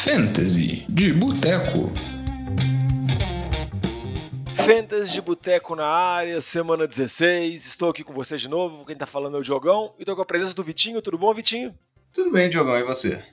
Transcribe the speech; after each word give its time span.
Fantasy 0.00 0.84
de 0.88 1.12
Boteco. 1.12 1.92
Fantasy 4.56 5.12
de 5.12 5.20
Boteco 5.20 5.76
na 5.76 5.86
área, 5.86 6.40
semana 6.40 6.88
16. 6.88 7.64
Estou 7.64 7.90
aqui 7.90 8.02
com 8.02 8.12
vocês 8.12 8.40
de 8.40 8.48
novo. 8.48 8.84
Quem 8.84 8.94
está 8.94 9.06
falando 9.06 9.36
é 9.36 9.40
o 9.40 9.44
Diogão. 9.44 9.94
E 9.98 10.02
estou 10.02 10.16
com 10.16 10.22
a 10.22 10.26
presença 10.26 10.54
do 10.54 10.64
Vitinho. 10.64 11.00
Tudo 11.00 11.18
bom, 11.18 11.32
Vitinho? 11.32 11.78
Tudo 12.12 12.32
bem, 12.32 12.50
Diogão. 12.50 12.76
E 12.76 12.82
você? 12.82 13.24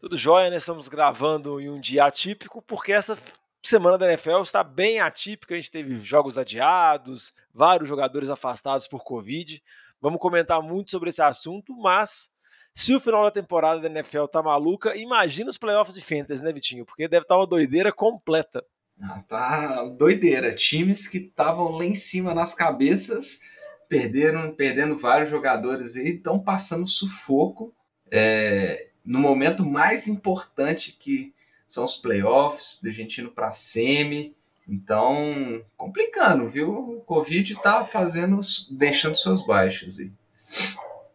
Tudo 0.00 0.16
jóia, 0.16 0.50
né? 0.50 0.56
Estamos 0.56 0.88
gravando 0.88 1.60
em 1.60 1.68
um 1.68 1.78
dia 1.78 2.06
atípico, 2.06 2.60
porque 2.60 2.92
essa 2.92 3.16
semana 3.62 3.96
da 3.96 4.08
NFL 4.08 4.40
está 4.40 4.64
bem 4.64 4.98
atípica. 4.98 5.54
A 5.54 5.58
gente 5.58 5.70
teve 5.70 6.00
jogos 6.00 6.36
adiados, 6.36 7.32
vários 7.54 7.88
jogadores 7.88 8.30
afastados 8.30 8.88
por 8.88 9.04
Covid. 9.04 9.62
Vamos 10.00 10.18
comentar 10.18 10.60
muito 10.60 10.90
sobre 10.90 11.10
esse 11.10 11.22
assunto, 11.22 11.72
mas 11.76 12.30
se 12.76 12.94
o 12.94 13.00
final 13.00 13.24
da 13.24 13.30
temporada 13.30 13.80
da 13.80 13.88
NFL 13.88 14.26
tá 14.26 14.42
maluca, 14.42 14.94
imagina 14.94 15.48
os 15.48 15.56
playoffs 15.56 15.94
de 15.94 16.02
Fantasy, 16.02 16.44
né, 16.44 16.52
Vitinho? 16.52 16.84
Porque 16.84 17.08
deve 17.08 17.22
estar 17.22 17.34
tá 17.34 17.40
uma 17.40 17.46
doideira 17.46 17.90
completa. 17.90 18.62
Ah, 19.00 19.24
tá 19.26 19.84
doideira. 19.86 20.54
Times 20.54 21.08
que 21.08 21.16
estavam 21.16 21.70
lá 21.70 21.86
em 21.86 21.94
cima 21.94 22.34
nas 22.34 22.52
cabeças, 22.52 23.40
perderam, 23.88 24.52
perdendo 24.52 24.94
vários 24.94 25.30
jogadores 25.30 25.96
aí, 25.96 26.16
estão 26.16 26.38
passando 26.38 26.86
sufoco 26.86 27.72
é, 28.10 28.88
no 29.02 29.20
momento 29.20 29.64
mais 29.64 30.06
importante 30.06 30.92
que 31.00 31.32
são 31.66 31.82
os 31.82 31.96
playoffs, 31.96 32.78
da 32.82 32.90
gente 32.90 33.22
indo 33.22 33.30
para 33.30 33.52
semi. 33.52 34.36
Então, 34.68 35.64
complicando, 35.78 36.46
viu? 36.46 36.98
O 36.98 37.00
Covid 37.06 37.58
tá 37.62 37.86
fazendo, 37.86 38.38
deixando 38.70 39.16
suas 39.16 39.46
baixas 39.46 39.98
aí. 39.98 40.12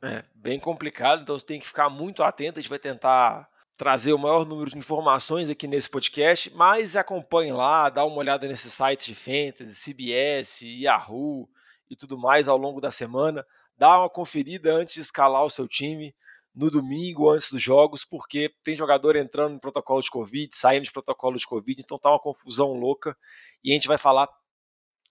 É, 0.04 0.26
bem 0.34 0.60
complicado, 0.60 1.22
então 1.22 1.38
você 1.38 1.46
tem 1.46 1.60
que 1.60 1.68
ficar 1.68 1.90
muito 1.90 2.24
atento. 2.24 2.58
A 2.58 2.62
gente 2.62 2.70
vai 2.70 2.80
tentar 2.80 3.48
trazer 3.78 4.14
o 4.14 4.18
maior 4.18 4.46
número 4.46 4.70
de 4.70 4.78
informações 4.78 5.50
aqui 5.50 5.68
nesse 5.68 5.90
podcast, 5.90 6.52
mas 6.56 6.96
acompanhe 6.96 7.52
lá, 7.52 7.90
dá 7.90 8.06
uma 8.06 8.18
olhada 8.18 8.48
nesses 8.48 8.74
sites 8.74 9.06
de 9.06 9.16
fantasy, 9.16 9.74
CBS, 9.74 10.62
Yahoo 10.62 11.50
e 11.90 11.96
tudo 11.96 12.18
mais 12.18 12.48
ao 12.48 12.58
longo 12.58 12.82
da 12.82 12.92
semana. 12.92 13.46
Dá 13.78 14.00
uma 14.00 14.10
conferida 14.10 14.74
antes 14.74 14.94
de 14.94 15.02
escalar 15.02 15.44
o 15.44 15.50
seu 15.50 15.68
time 15.68 16.16
no 16.54 16.70
domingo, 16.70 17.30
antes 17.30 17.52
dos 17.52 17.62
jogos, 17.62 18.04
porque 18.04 18.54
tem 18.64 18.76
jogador 18.76 19.16
entrando 19.16 19.56
em 19.56 19.60
protocolo 19.60 20.02
de 20.02 20.12
Covid, 20.12 20.56
saindo 20.56 20.84
de 20.84 20.92
protocolo 20.92 21.38
de 21.38 21.48
Covid, 21.48 21.82
então 21.82 21.98
tá 21.98 22.10
uma 22.10 22.20
confusão 22.20 22.74
louca 22.74 23.18
e 23.64 23.72
a 23.72 23.74
gente 23.74 23.88
vai 23.88 23.98
falar 23.98 24.28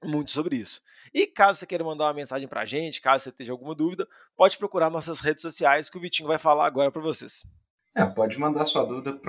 muito 0.03 0.33
sobre 0.33 0.57
isso. 0.57 0.81
E 1.13 1.27
caso 1.27 1.59
você 1.59 1.67
queira 1.67 1.85
mandar 1.85 2.07
uma 2.07 2.15
mensagem 2.15 2.49
para 2.49 2.63
a 2.63 2.67
gente, 2.67 3.01
caso 3.01 3.25
você 3.25 3.33
tenha 3.33 3.51
alguma 3.51 3.75
dúvida, 3.75 4.09
pode 4.37 4.57
procurar 4.57 4.91
nossas 4.91 5.21
redes 5.21 5.43
sociais 5.43 5.91
que 5.91 5.99
o 5.99 6.01
Vitinho 6.01 6.29
vai 6.29 6.39
falar 6.39 6.67
agora 6.67 6.91
para 6.91 7.03
vocês. 7.03 7.45
É, 7.95 8.07
pode 8.07 8.39
mandar 8.39 8.65
sua 8.65 8.85
dúvida, 8.85 9.21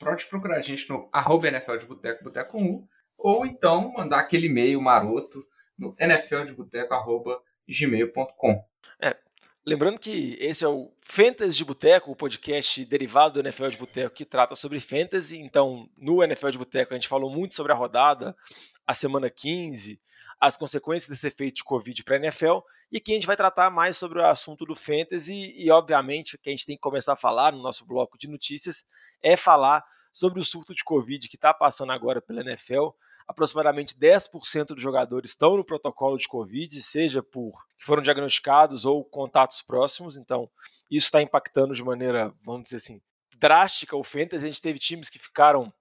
pode 0.00 0.26
procurar 0.26 0.56
a 0.56 0.62
gente 0.62 0.88
no 0.88 1.08
arroba 1.12 1.46
NFL 1.48 1.76
de 1.76 1.86
Boteco, 1.86 2.24
Boteco 2.24 2.58
1, 2.58 2.88
ou 3.16 3.46
então 3.46 3.92
mandar 3.92 4.18
aquele 4.20 4.48
e-mail 4.48 4.80
maroto 4.80 5.46
no 5.78 5.94
nfldeboteco.gmail.com. 5.98 8.64
É, 9.00 9.16
lembrando 9.64 10.00
que 10.00 10.36
esse 10.40 10.64
é 10.64 10.68
o 10.68 10.92
Fantasy 11.04 11.56
de 11.56 11.64
Boteco, 11.64 12.10
o 12.10 12.16
podcast 12.16 12.84
derivado 12.84 13.34
do 13.34 13.40
NFL 13.40 13.68
de 13.68 13.76
Boteco 13.76 14.14
que 14.14 14.24
trata 14.24 14.56
sobre 14.56 14.80
Fantasy. 14.80 15.38
Então, 15.38 15.88
no 15.96 16.20
NFL 16.22 16.50
de 16.50 16.58
Boteco 16.58 16.92
a 16.92 16.96
gente 16.96 17.08
falou 17.08 17.30
muito 17.30 17.54
sobre 17.54 17.72
a 17.72 17.76
rodada, 17.76 18.36
a 18.84 18.92
semana 18.92 19.30
15, 19.30 20.00
as 20.40 20.56
consequências 20.56 21.10
desse 21.10 21.26
efeito 21.26 21.56
de 21.56 21.64
Covid 21.64 22.04
para 22.04 22.16
a 22.16 22.18
NFL. 22.18 22.58
E 22.92 22.98
aqui 22.98 23.12
a 23.12 23.14
gente 23.14 23.26
vai 23.26 23.36
tratar 23.36 23.70
mais 23.70 23.96
sobre 23.96 24.20
o 24.20 24.24
assunto 24.24 24.64
do 24.64 24.74
Fantasy 24.74 25.52
e, 25.56 25.70
obviamente, 25.70 26.38
que 26.38 26.48
a 26.48 26.52
gente 26.52 26.66
tem 26.66 26.76
que 26.76 26.80
começar 26.80 27.14
a 27.14 27.16
falar 27.16 27.52
no 27.52 27.62
nosso 27.62 27.84
bloco 27.84 28.16
de 28.16 28.28
notícias 28.28 28.84
é 29.22 29.36
falar 29.36 29.84
sobre 30.12 30.40
o 30.40 30.44
surto 30.44 30.74
de 30.74 30.84
Covid 30.84 31.28
que 31.28 31.36
está 31.36 31.52
passando 31.52 31.92
agora 31.92 32.20
pela 32.20 32.40
NFL. 32.40 32.88
Aproximadamente 33.26 33.94
10% 33.94 34.68
dos 34.68 34.82
jogadores 34.82 35.30
estão 35.30 35.56
no 35.56 35.64
protocolo 35.64 36.16
de 36.16 36.26
Covid, 36.26 36.80
seja 36.80 37.22
por 37.22 37.52
que 37.76 37.84
foram 37.84 38.00
diagnosticados 38.00 38.84
ou 38.84 39.04
contatos 39.04 39.60
próximos. 39.60 40.16
Então, 40.16 40.48
isso 40.90 41.06
está 41.06 41.20
impactando 41.20 41.74
de 41.74 41.84
maneira, 41.84 42.32
vamos 42.42 42.64
dizer 42.64 42.76
assim, 42.76 43.02
drástica 43.36 43.96
o 43.96 44.04
Fantasy. 44.04 44.44
A 44.44 44.48
gente 44.48 44.62
teve 44.62 44.78
times 44.78 45.10
que 45.10 45.18
ficaram 45.18 45.72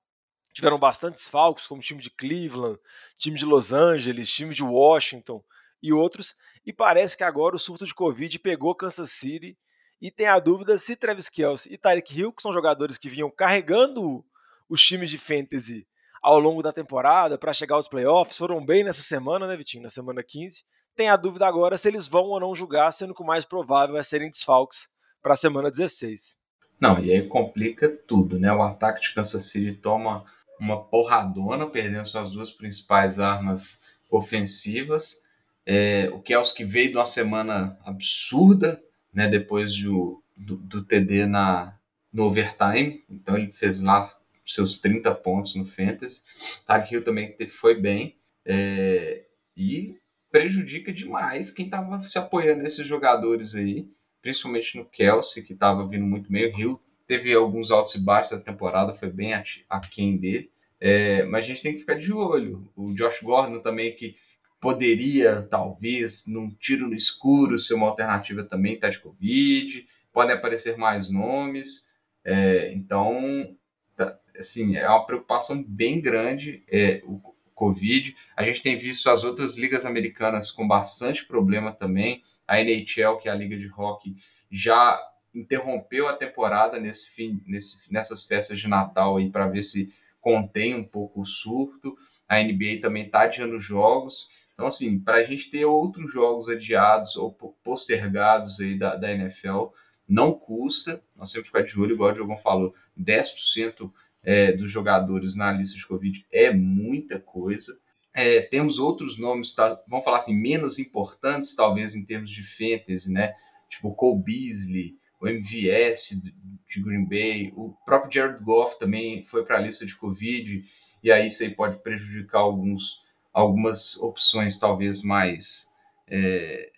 tiveram 0.57 0.79
bastantes 0.79 1.29
falcos, 1.29 1.68
como 1.68 1.79
o 1.79 1.84
time 1.84 2.01
de 2.01 2.09
Cleveland, 2.09 2.79
time 3.16 3.38
de 3.38 3.45
Los 3.45 3.72
Angeles, 3.72 4.28
time 4.28 4.56
de 4.56 4.63
Washington 4.63 5.44
e 5.84 5.94
outros. 5.94 6.35
E 6.66 6.73
parece 6.73 7.16
que 7.16 7.23
agora 7.23 7.56
o 7.56 7.59
surto 7.59 7.85
de 7.85 7.94
Covid 7.94 8.40
pegou 8.40 8.73
Kansas 8.73 9.12
City 9.12 9.56
e 10.01 10.09
tem 10.09 10.25
a 10.25 10.40
dúvida 10.40 10.75
se 10.79 10.95
Travis 10.95 11.29
Kelce 11.29 11.72
e 11.72 11.78
Tyreek 11.78 12.12
Hill, 12.12 12.34
que 12.34 12.41
são 12.41 12.51
jogadores 12.51 12.97
que 12.97 13.07
vinham 13.07 13.29
carregando 13.29 14.25
os 14.68 14.81
times 14.81 15.12
de 15.12 15.19
fantasy 15.19 15.88
ao 16.23 16.40
longo 16.40 16.63
da 16.63 16.74
temporada 16.74 17.38
para 17.38 17.53
chegar 17.53 17.75
aos 17.75 17.88
playoffs, 17.88 18.39
foram 18.39 18.66
bem 18.66 18.84
nessa 18.84 19.03
semana, 19.03 19.45
né, 19.45 19.56
Vitinho? 19.56 19.84
Na 19.84 19.91
semana 19.91 20.24
15. 20.24 20.63
Tem 20.95 21.07
a 21.07 21.16
dúvida 21.16 21.45
agora 21.45 21.78
se 21.78 21.88
eles 21.88 22.07
vão 22.07 22.24
ou 22.24 22.39
não 22.39 22.56
jogar, 22.56 22.91
sendo 22.91 23.13
que 23.13 23.22
o 23.22 23.25
mais 23.25 23.45
provável 23.45 23.95
é 23.95 24.01
serem 24.01 24.31
desfalques 24.31 24.89
para 25.22 25.34
a 25.34 25.38
semana 25.38 25.69
16. 25.69 26.35
Não, 26.81 26.97
e 26.97 27.12
aí 27.12 27.28
complica 27.28 27.95
tudo, 28.07 28.39
né? 28.39 28.51
O 28.51 28.63
ataque 28.63 29.01
de 29.01 29.13
Kansas 29.13 29.45
City 29.51 29.75
toma 29.75 30.25
uma 30.59 30.84
porradona, 30.84 31.68
perdendo 31.68 32.06
suas 32.06 32.29
duas 32.29 32.51
principais 32.51 33.19
armas 33.19 33.81
ofensivas. 34.09 35.25
É, 35.66 36.09
o 36.13 36.22
que 36.22 36.63
veio 36.63 36.91
de 36.91 36.95
uma 36.95 37.06
semana 37.06 37.78
absurda, 37.84 38.81
né, 39.13 39.28
depois 39.28 39.75
do, 39.75 40.23
do, 40.35 40.56
do 40.57 40.84
TD 40.84 41.25
na, 41.25 41.78
no 42.12 42.23
overtime, 42.23 43.03
então 43.09 43.38
ele 43.38 43.51
fez 43.51 43.81
lá 43.81 44.09
seus 44.45 44.78
30 44.78 45.13
pontos 45.16 45.56
no 45.56 45.66
Fantasy. 45.66 46.22
Tarek 46.66 46.94
Hill 46.94 47.03
também 47.03 47.35
foi 47.50 47.79
bem 47.79 48.16
é, 48.45 49.25
e 49.56 49.97
prejudica 50.31 50.94
demais 50.94 51.51
quem 51.51 51.66
estava 51.66 52.01
se 52.03 52.18
apoiando 52.18 52.63
nesses 52.63 52.85
jogadores 52.85 53.56
aí, 53.56 53.89
principalmente 54.22 54.78
no 54.78 54.85
Kelsey, 54.85 55.44
que 55.44 55.53
estava 55.53 55.85
vindo 55.88 56.06
muito 56.06 56.31
bem. 56.31 56.53
O 56.53 56.59
Hill 56.59 56.81
teve 57.07 57.34
alguns 57.34 57.72
altos 57.72 57.95
e 57.95 58.03
baixos 58.03 58.38
da 58.38 58.44
temporada, 58.44 58.94
foi 58.94 59.09
bem 59.09 59.34
aquém 59.69 60.18
dele. 60.18 60.51
É, 60.79 61.23
mas 61.23 61.45
a 61.45 61.47
gente 61.47 61.63
tem 61.63 61.73
que 61.73 61.79
ficar 61.79 61.95
de 61.95 62.13
olho. 62.13 62.72
O 62.75 62.94
Josh 62.94 63.22
Gordon 63.22 63.59
também, 63.59 63.95
que 63.95 64.16
poderia, 64.59 65.47
talvez, 65.50 66.25
num 66.28 66.50
tiro 66.51 66.88
no 66.88 66.95
escuro, 66.95 67.57
ser 67.57 67.75
uma 67.75 67.88
alternativa 67.88 68.44
também, 68.44 68.73
está 68.73 68.90
de 68.90 69.00
Covid. 69.00 69.88
Podem 70.12 70.35
aparecer 70.35 70.78
mais 70.78 71.09
nomes. 71.09 71.91
É, 72.23 72.73
então, 72.73 73.56
tá, 73.95 74.19
assim, 74.38 74.75
é 74.75 74.88
uma 74.88 75.06
preocupação 75.06 75.63
bem 75.63 76.01
grande 76.01 76.63
é, 76.68 77.01
o 77.06 77.19
Covid. 77.56 78.16
A 78.35 78.44
gente 78.44 78.62
tem 78.62 78.78
visto 78.78 79.09
as 79.09 79.24
outras 79.24 79.57
ligas 79.57 79.85
americanas 79.85 80.51
com 80.51 80.68
bastante 80.68 81.25
problema 81.25 81.72
também. 81.72 82.22
A 82.47 82.62
NHL, 82.62 83.18
que 83.19 83.28
é 83.28 83.31
a 83.31 83.35
liga 83.35 83.57
de 83.57 83.72
hockey, 83.75 84.16
já 84.51 85.00
interrompeu 85.40 86.08
a 86.08 86.16
temporada 86.16 86.80
nesse 86.80 87.12
fim, 87.12 87.42
nesse, 87.46 87.92
nessas 87.92 88.25
festas 88.25 88.59
de 88.59 88.68
Natal 88.68 89.18
aí 89.18 89.30
para 89.30 89.48
ver 89.48 89.62
se 89.62 89.94
contém 90.20 90.75
um 90.75 90.84
pouco 90.84 91.22
o 91.22 91.25
surto. 91.25 91.96
A 92.28 92.42
NBA 92.42 92.81
também 92.81 93.06
está 93.06 93.22
adiando 93.22 93.59
jogos. 93.59 94.30
Então, 94.53 94.68
assim, 94.68 95.00
para 95.00 95.18
a 95.18 95.24
gente 95.24 95.52
ter 95.52 95.66
outros 95.66 96.12
jogos 96.12 96.50
adiados 96.50 97.16
ou 97.16 97.31
postergados 97.64 98.59
aí 98.59 98.78
da, 98.78 98.96
da 98.96 99.12
NFL, 99.12 99.68
não 100.08 100.34
custa. 100.34 101.02
Nós 101.16 101.31
que 101.31 101.44
ficar 101.44 101.62
de 101.62 101.80
olho, 101.80 101.94
igual 101.94 102.09
o 102.09 102.14
Diogão 102.14 102.38
falou, 102.38 102.74
10% 103.00 103.92
é, 104.24 104.52
dos 104.52 104.72
jogadores 104.72 105.36
na 105.36 105.52
lista 105.52 105.78
de 105.78 105.86
Covid 105.86 106.25
é 106.31 106.52
muita 106.52 107.19
coisa. 107.19 107.78
É, 108.14 108.42
temos 108.42 108.80
outros 108.80 109.19
nomes, 109.19 109.54
tá, 109.54 109.80
vamos 109.88 110.04
falar 110.04 110.18
assim, 110.18 110.36
menos 110.36 110.80
importantes, 110.80 111.56
talvez, 111.56 111.96
em 111.96 112.04
termos 112.04 112.31
de 112.31 112.44
fantasy, 112.44 113.14
né? 113.14 113.36
Tipo 113.69 113.94
Cole 113.94 114.24
Beasley, 114.24 114.98
o 115.20 115.28
MVS 115.28 116.22
de 116.68 116.82
Green 116.82 117.06
Bay, 117.06 117.54
o 117.56 117.74
próprio 117.86 118.12
Jared 118.12 118.44
Goff 118.44 118.78
também 118.78 119.24
foi 119.24 119.44
para 119.46 119.58
a 119.58 119.62
lista 119.62 119.86
de 119.86 119.96
Covid, 119.96 120.64
e 121.04 121.12
aí 121.12 121.28
isso 121.28 121.44
aí 121.44 121.50
pode 121.50 121.78
prejudicar 121.78 122.40
alguns, 122.40 123.02
algumas 123.34 123.98
opções 123.98 124.60
talvez 124.60 125.04
mais 125.04 125.68
é, 126.08 126.72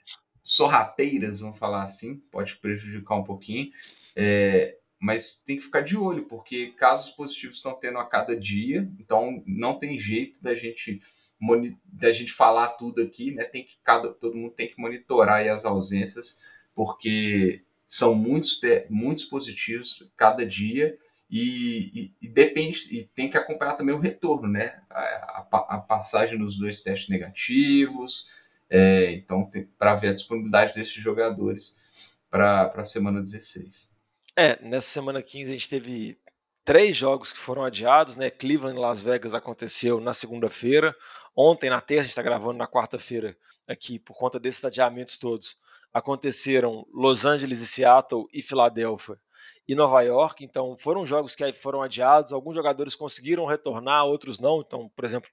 sorrateiras, 0.43 1.39
vamos 1.39 1.57
falar 1.57 1.83
assim, 1.83 2.17
pode 2.31 2.55
prejudicar 2.57 3.15
um 3.15 3.23
pouquinho, 3.23 3.71
é, 4.15 4.77
mas 4.99 5.41
tem 5.43 5.57
que 5.57 5.63
ficar 5.63 5.81
de 5.81 5.95
olho, 5.95 6.25
porque 6.25 6.73
casos 6.77 7.09
positivos 7.11 7.57
estão 7.57 7.73
tendo 7.73 7.97
a 7.99 8.05
cada 8.05 8.35
dia, 8.37 8.89
então 8.99 9.41
não 9.47 9.79
tem 9.79 9.97
jeito 9.99 10.41
da 10.41 10.53
gente 10.53 11.01
da 11.85 12.11
gente 12.11 12.33
falar 12.33 12.67
tudo 12.69 13.01
aqui, 13.01 13.31
né? 13.31 13.45
Tem 13.45 13.63
que 13.63 13.77
cada 13.81 14.11
todo 14.11 14.35
mundo 14.35 14.51
tem 14.51 14.67
que 14.67 14.77
monitorar 14.77 15.47
as 15.47 15.63
ausências, 15.63 16.41
porque 16.75 17.63
são 17.89 18.13
muitos, 18.13 18.61
muitos 18.87 19.25
positivos 19.25 20.13
cada 20.15 20.45
dia 20.45 20.95
e, 21.27 22.13
e, 22.21 22.27
e, 22.27 22.29
depende 22.29 22.87
e 22.91 23.03
tem 23.03 23.27
que 23.27 23.35
acompanhar 23.35 23.73
também 23.73 23.95
o 23.95 23.99
retorno, 23.99 24.47
né? 24.47 24.79
A, 24.91 25.47
a, 25.51 25.75
a 25.75 25.77
passagem 25.79 26.37
dos 26.37 26.59
dois 26.59 26.83
testes 26.83 27.09
negativos, 27.09 28.27
é, 28.69 29.13
então 29.13 29.51
para 29.75 29.95
ver 29.95 30.09
a 30.09 30.13
disponibilidade 30.13 30.75
desses 30.75 30.93
jogadores 30.93 31.79
para 32.29 32.71
a 32.75 32.83
semana 32.83 33.23
16. 33.23 33.89
É, 34.35 34.63
nessa 34.63 34.87
semana 34.87 35.23
15 35.23 35.49
a 35.49 35.53
gente 35.53 35.69
teve 35.69 36.19
três 36.63 36.95
jogos 36.95 37.33
que 37.33 37.39
foram 37.39 37.63
adiados, 37.63 38.15
né? 38.15 38.29
Cleveland 38.29 38.79
Las 38.79 39.01
Vegas 39.01 39.33
aconteceu 39.33 39.99
na 39.99 40.13
segunda-feira. 40.13 40.95
Ontem, 41.35 41.71
na 41.71 41.81
terça, 41.81 42.01
a 42.01 42.03
gente 42.03 42.11
está 42.11 42.21
gravando 42.21 42.59
na 42.59 42.67
quarta-feira 42.67 43.35
aqui, 43.67 43.97
por 43.97 44.15
conta 44.15 44.39
desses 44.39 44.63
adiamentos 44.63 45.17
todos. 45.17 45.57
Aconteceram 45.93 46.85
Los 46.93 47.25
Angeles 47.25 47.59
e 47.59 47.67
Seattle 47.67 48.25
e 48.33 48.41
Filadélfia 48.41 49.17
e 49.67 49.75
Nova 49.75 50.01
York. 50.01 50.43
Então, 50.43 50.75
foram 50.77 51.05
jogos 51.05 51.35
que 51.35 51.53
foram 51.53 51.81
adiados. 51.81 52.33
Alguns 52.33 52.55
jogadores 52.55 52.95
conseguiram 52.95 53.45
retornar, 53.45 54.05
outros 54.05 54.39
não. 54.39 54.61
Então, 54.61 54.89
por 54.95 55.05
exemplo, 55.05 55.29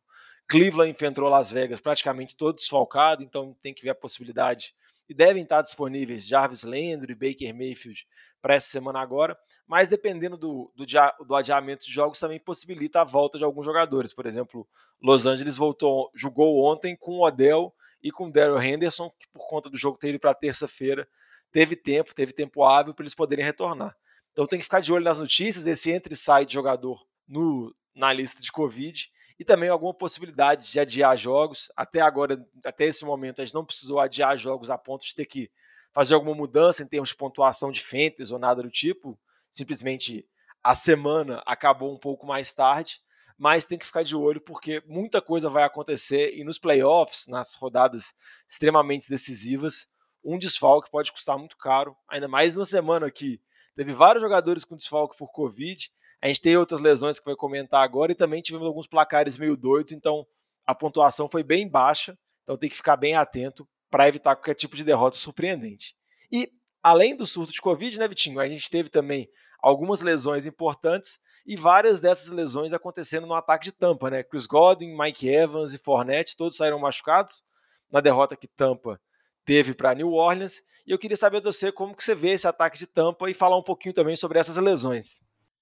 Cleveland 0.49 0.91
enfrentou 0.91 1.29
Las 1.29 1.51
Vegas 1.51 1.81
praticamente 1.81 2.37
todo 2.37 2.57
desfalcado, 2.57 3.23
então 3.23 3.57
tem 3.61 3.75
que 3.75 3.83
ver 3.83 3.91
a 3.91 3.95
possibilidade. 3.95 4.75
E 5.09 5.15
devem 5.15 5.43
estar 5.43 5.63
disponíveis 5.63 6.27
Jarvis 6.27 6.63
Landry 6.63 7.13
e 7.13 7.15
Baker 7.15 7.55
Mayfield 7.55 8.07
para 8.41 8.55
essa 8.55 8.69
semana 8.69 9.01
agora, 9.01 9.37
mas 9.67 9.89
dependendo 9.89 10.37
do, 10.37 10.73
do, 10.77 10.85
do, 11.27 11.35
adiamento 11.35 11.85
de 11.85 11.93
jogos 11.93 12.21
também 12.21 12.39
possibilita 12.39 13.01
a 13.01 13.05
volta 13.05 13.39
de 13.39 13.45
alguns 13.45 13.65
jogadores. 13.65 14.13
Por 14.13 14.27
exemplo, 14.27 14.69
Los 15.03 15.27
Angeles 15.27 15.57
voltou, 15.57 16.11
jogou 16.15 16.65
ontem 16.65 16.95
com 16.95 17.13
o 17.13 17.27
Odell 17.27 17.75
e 18.07 18.11
com 18.13 18.29
o 18.29 18.31
Daryl 18.31 18.63
Henderson, 18.63 19.11
que 19.19 19.27
por 19.33 19.49
conta 19.49 19.69
do 19.69 19.77
jogo 19.77 19.99
ter 19.99 20.11
ido 20.11 20.21
para 20.21 20.33
terça-feira, 20.33 21.09
teve 21.51 21.75
tempo, 21.75 22.15
teve 22.15 22.33
tempo 22.33 22.63
hábil 22.63 22.95
para 22.95 23.03
eles 23.03 23.15
poderem 23.15 23.45
retornar. 23.45 23.97
Então 24.31 24.47
tem 24.47 24.61
que 24.61 24.65
ficar 24.65 24.79
de 24.79 24.93
olho 24.93 25.05
nas 25.05 25.19
notícias, 25.19 25.67
esse 25.67 25.91
entre 25.91 26.15
e 26.15 26.17
sai 26.17 26.47
de 26.47 26.55
jogador 26.55 27.05
no, 27.27 27.75
na 27.93 28.13
lista 28.13 28.41
de 28.41 28.53
Covid 28.53 29.11
e 29.41 29.45
também 29.45 29.69
alguma 29.69 29.93
possibilidade 29.93 30.71
de 30.71 30.79
adiar 30.79 31.17
jogos. 31.17 31.73
Até 31.77 32.01
agora, 32.01 32.47
até 32.65 32.85
esse 32.85 33.05
momento, 33.05 33.43
a 33.43 33.45
gente 33.45 33.55
não 33.55 33.65
precisou 33.65 33.99
adiar 33.99 34.37
jogos 34.37 34.71
a 34.71 34.79
ponto 34.79 35.05
de 35.05 35.13
ter 35.13 35.27
que 35.27 35.51
fazer 35.93 36.15
alguma 36.15 36.35
mudança 36.35 36.85
em 36.85 36.87
termos 36.87 37.09
de 37.09 37.17
pontuação 37.17 37.73
de 37.73 37.83
fentes 37.83 38.31
ou 38.31 38.39
nada 38.39 38.63
do 38.63 38.71
tipo. 38.71 39.19
Simplesmente 39.51 40.25
a 40.63 40.77
semana 40.77 41.43
acabou 41.45 41.93
um 41.93 41.99
pouco 41.99 42.25
mais 42.25 42.55
tarde, 42.55 43.01
mas 43.39 43.65
tem 43.65 43.79
que 43.79 43.87
ficar 43.87 44.03
de 44.03 44.17
olho 44.17 44.41
porque 44.41 44.83
muita 44.87 45.21
coisa 45.21 45.51
vai 45.51 45.65
acontecer 45.65 46.35
e 46.35 46.45
nos 46.45 46.59
playoffs, 46.59 47.27
nas 47.27 47.55
rodadas 47.55 48.15
extremamente 48.49 49.09
decisivas, 49.09 49.89
um 50.25 50.39
desfalque 50.39 50.91
pode 50.91 51.13
custar 51.13 51.39
muito 51.39 51.57
caro, 51.57 51.97
ainda 52.09 52.27
mais 52.27 52.57
numa 52.57 52.65
semana 52.65 53.11
que 53.11 53.41
teve 53.75 53.93
vários 53.93 54.23
jogadores 54.23 54.65
com 54.65 54.77
desfalque 54.77 55.17
por 55.17 55.31
Covid 55.31 55.91
a 56.21 56.29
gente 56.29 56.41
tem 56.41 56.57
outras 56.57 56.81
lesões 56.81 57.19
que 57.19 57.25
vai 57.25 57.37
comentar 57.37 57.83
agora 57.83 58.13
e 58.13 58.15
também 58.15 58.43
tivemos 58.43 58.67
alguns 58.67 58.87
placares 58.87 59.37
meio 59.37 59.57
doidos, 59.57 59.93
então 59.93 60.27
a 60.67 60.75
pontuação 60.75 61.29
foi 61.29 61.43
bem 61.43 61.69
baixa, 61.69 62.19
então 62.43 62.57
tem 62.57 62.71
que 62.71 62.77
ficar 62.77 62.97
bem 62.97 63.15
atento 63.15 63.69
para 63.91 64.09
evitar 64.09 64.35
qualquer 64.35 64.55
tipo 64.55 64.75
de 64.75 64.83
derrota 64.83 65.17
surpreendente. 65.17 65.95
E 66.33 66.51
além 66.83 67.15
do 67.15 67.27
surto 67.27 67.53
de 67.53 67.61
Covid, 67.61 67.99
né, 67.99 68.09
Vitinho, 68.09 68.41
a 68.41 68.49
gente 68.49 68.69
teve 68.71 68.89
também 68.89 69.29
algumas 69.61 70.01
lesões 70.01 70.47
importantes 70.47 71.19
e 71.47 71.57
várias 71.57 72.01
dessas 72.01 72.31
lesões 72.31 72.73
acontecendo 72.73 73.27
no 73.27 73.35
ataque 73.35 73.67
de 73.67 73.73
Tampa, 73.73 74.11
né? 74.11 74.23
Chris 74.23 74.47
Godwin, 74.47 74.97
Mike 74.97 75.29
Evans 75.29 75.73
e 75.73 75.79
Fournette, 75.79 76.37
todos 76.37 76.57
saíram 76.57 76.79
machucados 76.79 77.45
na 77.91 78.01
derrota 78.01 78.37
que 78.37 78.49
Tampa 78.49 79.01
teve 79.45 79.73
para 79.73 79.95
New 79.95 80.13
Orleans. 80.13 80.63
E 80.87 80.91
eu 80.91 80.99
queria 80.99 81.17
saber 81.17 81.39
de 81.39 81.47
você 81.47 81.71
como 81.71 81.95
que 81.95 82.03
você 82.03 82.15
vê 82.15 82.33
esse 82.33 82.49
ataque 82.49 82.79
de 82.79 82.87
Tampa 82.87 83.31
e 83.31 83.35
falar 83.35 83.57
um 83.57 83.63
pouquinho 83.63 83.95
também 83.95 84.17
sobre 84.17 84.39
essas 84.39 84.57
lesões. 84.57 85.21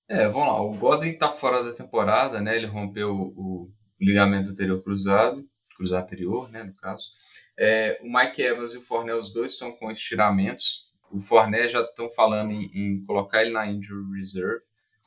É, 0.09 0.29
vamos 0.29 0.49
lá. 0.49 0.61
O 0.61 0.75
Godwin 0.75 1.17
tá 1.17 1.31
fora 1.31 1.63
da 1.63 1.73
temporada, 1.73 2.41
né? 2.41 2.57
Ele 2.57 2.67
rompeu 2.67 3.15
o, 3.15 3.71
ligamento 4.01 4.51
anterior 4.51 4.83
cruzado, 4.83 5.47
cruzado 5.77 6.05
anterior, 6.05 6.51
né, 6.51 6.63
no 6.63 6.75
caso. 6.75 7.07
É, 7.59 7.99
o 8.03 8.13
Mike 8.13 8.43
Evans 8.43 8.75
e 8.75 8.79
o 8.79 8.83
Forné, 8.83 9.15
os 9.15 9.33
dois 9.33 9.53
estão 9.53 9.73
com 9.73 9.91
estiramentos. 9.91 10.93
O 11.11 11.21
Forné 11.21 11.69
já 11.69 11.81
estão 11.81 12.11
falando 12.11 12.51
em, 12.51 12.71
em, 12.75 13.05
colocar 13.05 13.43
ele 13.43 13.53
na 13.53 13.67
injury 13.67 14.19
reserve. 14.19 14.63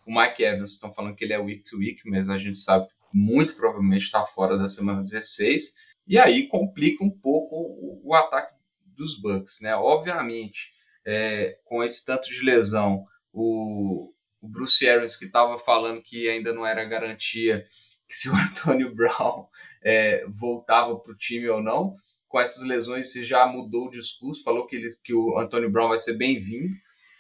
O 0.06 0.14
Mike 0.14 0.44
Evans 0.44 0.72
estão 0.72 0.94
falando 0.94 1.16
que 1.16 1.24
ele 1.24 1.34
é 1.34 1.40
week 1.40 1.64
to 1.70 1.78
week, 1.78 2.02
mas 2.06 2.30
a 2.30 2.38
gente 2.38 2.58
sabe 2.58 2.88
que 2.88 2.94
muito 3.14 3.56
provavelmente 3.56 4.04
está 4.04 4.26
fora 4.26 4.58
da 4.58 4.70
semana 4.70 5.02
16. 5.02 5.76
E 6.08 6.18
aí 6.18 6.48
complica 6.48 7.04
um 7.04 7.12
pouco 7.12 7.56
o, 7.56 8.02
o 8.04 8.14
ataque 8.14 8.56
dos 8.86 9.20
Bucks, 9.20 9.60
né? 9.62 9.76
Obviamente, 9.76 10.72
é, 11.06 11.60
com 11.66 11.84
esse 11.84 12.06
tanto 12.06 12.30
de 12.30 12.42
lesão, 12.42 13.06
o, 13.34 14.14
o 14.42 14.48
Bruce 14.48 14.88
Arians 14.88 15.16
que 15.16 15.26
estava 15.26 15.58
falando 15.60 16.02
que 16.02 16.28
ainda 16.30 16.54
não 16.54 16.66
era 16.66 16.84
garantia 16.86 17.66
que 18.08 18.16
se 18.16 18.30
o 18.30 18.36
Antônio 18.36 18.94
Brown 18.96 19.48
é, 19.84 20.26
voltava 20.28 20.98
para 20.98 21.12
o 21.12 21.18
time 21.18 21.48
ou 21.50 21.62
não. 21.62 21.96
Com 22.28 22.40
essas 22.40 22.64
lesões, 22.64 23.12
você 23.12 23.24
já 23.24 23.46
mudou 23.48 23.88
o 23.88 23.92
discurso, 23.92 24.44
falou 24.44 24.68
que, 24.68 24.76
ele, 24.76 24.96
que 25.04 25.14
o 25.14 25.38
Antônio 25.38 25.70
Brown 25.70 25.90
vai 25.90 25.98
ser 25.98 26.18
bem-vindo. 26.18 26.74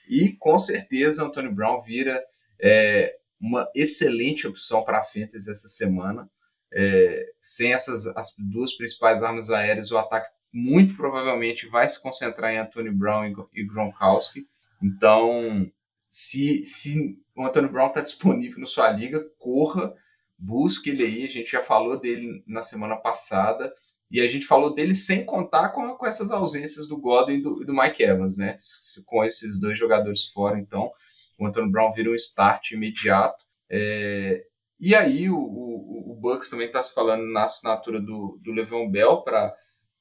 E 0.09 0.33
com 0.33 0.57
certeza 0.59 1.23
o 1.23 1.27
Antônio 1.27 1.53
Brown 1.53 1.81
vira 1.81 2.21
é, 2.61 3.15
uma 3.39 3.69
excelente 3.75 4.47
opção 4.47 4.83
para 4.83 4.99
a 4.99 5.03
Fantasy 5.03 5.49
essa 5.49 5.67
semana. 5.67 6.29
É, 6.73 7.31
sem 7.39 7.73
essas 7.73 8.07
as 8.07 8.35
duas 8.37 8.75
principais 8.75 9.23
armas 9.23 9.49
aéreas, 9.49 9.91
o 9.91 9.97
ataque 9.97 10.29
muito 10.51 10.95
provavelmente 10.95 11.67
vai 11.67 11.87
se 11.87 12.01
concentrar 12.01 12.51
em 12.51 12.57
Antônio 12.57 12.93
Brown 12.93 13.33
e 13.53 13.63
Gronkowski. 13.63 14.47
Então, 14.81 15.69
se, 16.09 16.63
se 16.63 17.17
o 17.35 17.45
Antônio 17.45 17.71
Brown 17.71 17.87
está 17.87 18.01
disponível 18.01 18.59
na 18.59 18.65
sua 18.65 18.89
liga, 18.89 19.23
corra, 19.37 19.93
busque 20.37 20.89
ele 20.89 21.03
aí. 21.03 21.25
A 21.25 21.29
gente 21.29 21.51
já 21.51 21.61
falou 21.61 21.99
dele 21.99 22.43
na 22.47 22.61
semana 22.61 22.95
passada. 22.95 23.73
E 24.09 24.21
a 24.21 24.27
gente 24.27 24.45
falou 24.45 24.73
dele 24.73 24.95
sem 24.95 25.25
contar 25.25 25.69
com, 25.69 25.95
com 25.95 26.05
essas 26.05 26.31
ausências 26.31 26.87
do 26.87 26.97
Godwin 26.97 27.35
e 27.35 27.41
do, 27.41 27.55
do 27.65 27.73
Mike 27.73 28.03
Evans, 28.03 28.37
né? 28.37 28.55
Com 29.05 29.23
esses 29.23 29.59
dois 29.59 29.77
jogadores 29.77 30.27
fora, 30.27 30.59
então, 30.59 30.91
o 31.37 31.45
Antônio 31.45 31.71
Brown 31.71 31.93
vira 31.93 32.09
um 32.09 32.15
start 32.15 32.71
imediato. 32.71 33.37
É, 33.69 34.43
e 34.79 34.95
aí 34.95 35.29
o, 35.29 35.37
o, 35.37 36.13
o 36.13 36.19
Bucks 36.19 36.49
também 36.49 36.67
está 36.67 36.81
se 36.81 36.93
falando 36.93 37.25
na 37.31 37.43
assinatura 37.43 37.99
do, 37.99 38.39
do 38.41 38.51
Le'Veon 38.51 38.89
Bell 38.89 39.21
para 39.23 39.53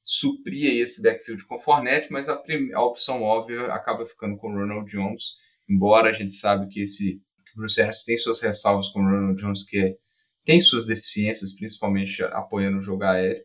suprir 0.04 0.80
esse 0.80 1.02
backfield 1.02 1.44
com 1.46 1.58
Fournette, 1.58 2.12
mas 2.12 2.28
a, 2.28 2.40
a 2.74 2.84
opção 2.84 3.22
óbvia 3.22 3.66
acaba 3.72 4.06
ficando 4.06 4.36
com 4.36 4.48
o 4.48 4.54
Ronald 4.54 4.88
Jones 4.88 5.34
embora 5.68 6.10
a 6.10 6.12
gente 6.12 6.32
sabe 6.32 6.68
que 6.68 6.82
esse 6.82 7.20
que 7.46 7.56
Bruce 7.56 7.80
Arians 7.80 8.04
tem 8.04 8.16
suas 8.16 8.40
ressalvas 8.40 8.88
com 8.88 9.00
o 9.00 9.04
Ronald 9.04 9.40
Jones, 9.40 9.64
que 9.64 9.78
é, 9.78 9.96
tem 10.44 10.60
suas 10.60 10.86
deficiências, 10.86 11.54
principalmente 11.54 12.22
apoiando 12.22 12.78
o 12.78 12.82
jogo 12.82 13.04
aéreo, 13.04 13.42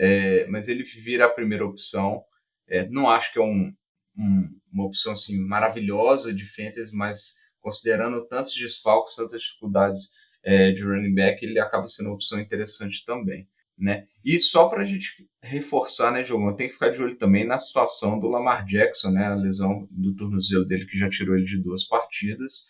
é, 0.00 0.46
mas 0.48 0.68
ele 0.68 0.82
vira 0.82 1.26
a 1.26 1.30
primeira 1.30 1.64
opção. 1.64 2.24
É, 2.68 2.88
não 2.88 3.08
acho 3.10 3.32
que 3.32 3.38
é 3.38 3.42
um, 3.42 3.72
um, 4.16 4.60
uma 4.72 4.86
opção 4.86 5.12
assim, 5.12 5.38
maravilhosa 5.38 6.32
de 6.32 6.44
fantasy, 6.44 6.94
mas 6.94 7.34
considerando 7.60 8.26
tantos 8.26 8.54
desfalques, 8.54 9.14
tantas 9.14 9.42
dificuldades 9.42 10.10
é, 10.42 10.72
de 10.72 10.82
running 10.82 11.14
back, 11.14 11.44
ele 11.44 11.60
acaba 11.60 11.86
sendo 11.88 12.06
uma 12.06 12.14
opção 12.14 12.40
interessante 12.40 13.04
também 13.04 13.46
né? 13.80 14.06
E 14.22 14.38
só 14.38 14.68
para 14.68 14.82
a 14.82 14.84
gente 14.84 15.26
reforçar, 15.42 16.12
né, 16.12 16.22
João, 16.22 16.54
tem 16.54 16.68
que 16.68 16.74
ficar 16.74 16.90
de 16.90 17.02
olho 17.02 17.16
também 17.16 17.46
na 17.46 17.58
situação 17.58 18.20
do 18.20 18.28
Lamar 18.28 18.64
Jackson, 18.66 19.10
né, 19.10 19.24
a 19.24 19.34
lesão 19.34 19.88
do 19.90 20.14
tornozelo 20.14 20.66
dele 20.66 20.84
que 20.84 20.98
já 20.98 21.08
tirou 21.08 21.34
ele 21.34 21.46
de 21.46 21.56
duas 21.56 21.84
partidas. 21.84 22.66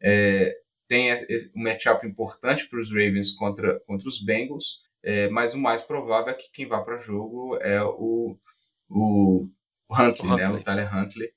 É, 0.00 0.56
tem 0.88 1.12
um 1.54 1.62
matchup 1.62 2.06
importante 2.06 2.66
para 2.68 2.80
os 2.80 2.88
Ravens 2.88 3.32
contra, 3.32 3.78
contra 3.80 4.08
os 4.08 4.24
Bengals, 4.24 4.78
é, 5.04 5.28
mas 5.28 5.54
o 5.54 5.60
mais 5.60 5.82
provável 5.82 6.32
é 6.32 6.36
que 6.36 6.50
quem 6.50 6.66
vá 6.66 6.82
para 6.82 6.98
jogo 6.98 7.56
é 7.60 7.82
o, 7.82 8.36
o, 8.88 9.48
o 9.88 9.94
Huntley, 9.94 10.32
o 10.32 10.36
né, 10.36 10.48
o 10.48 10.62
Tyler 10.62 10.96
Huntley, 10.96 11.30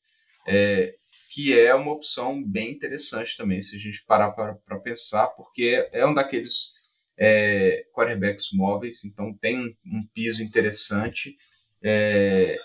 é, 0.47 0.95
que 1.33 1.57
é 1.57 1.75
uma 1.75 1.91
opção 1.91 2.41
bem 2.43 2.71
interessante 2.71 3.35
também, 3.35 3.61
se 3.61 3.75
a 3.75 3.79
gente 3.79 4.03
parar 4.05 4.31
para 4.31 4.79
pensar, 4.79 5.27
porque 5.27 5.87
é 5.91 6.05
um 6.05 6.13
daqueles 6.13 6.77
é, 7.17 7.83
quarterbacks 7.93 8.53
móveis, 8.53 9.03
então 9.03 9.33
tem 9.33 9.57
um, 9.57 9.75
um 9.85 10.07
piso 10.13 10.41
interessante. 10.41 11.35
É, 11.83 12.57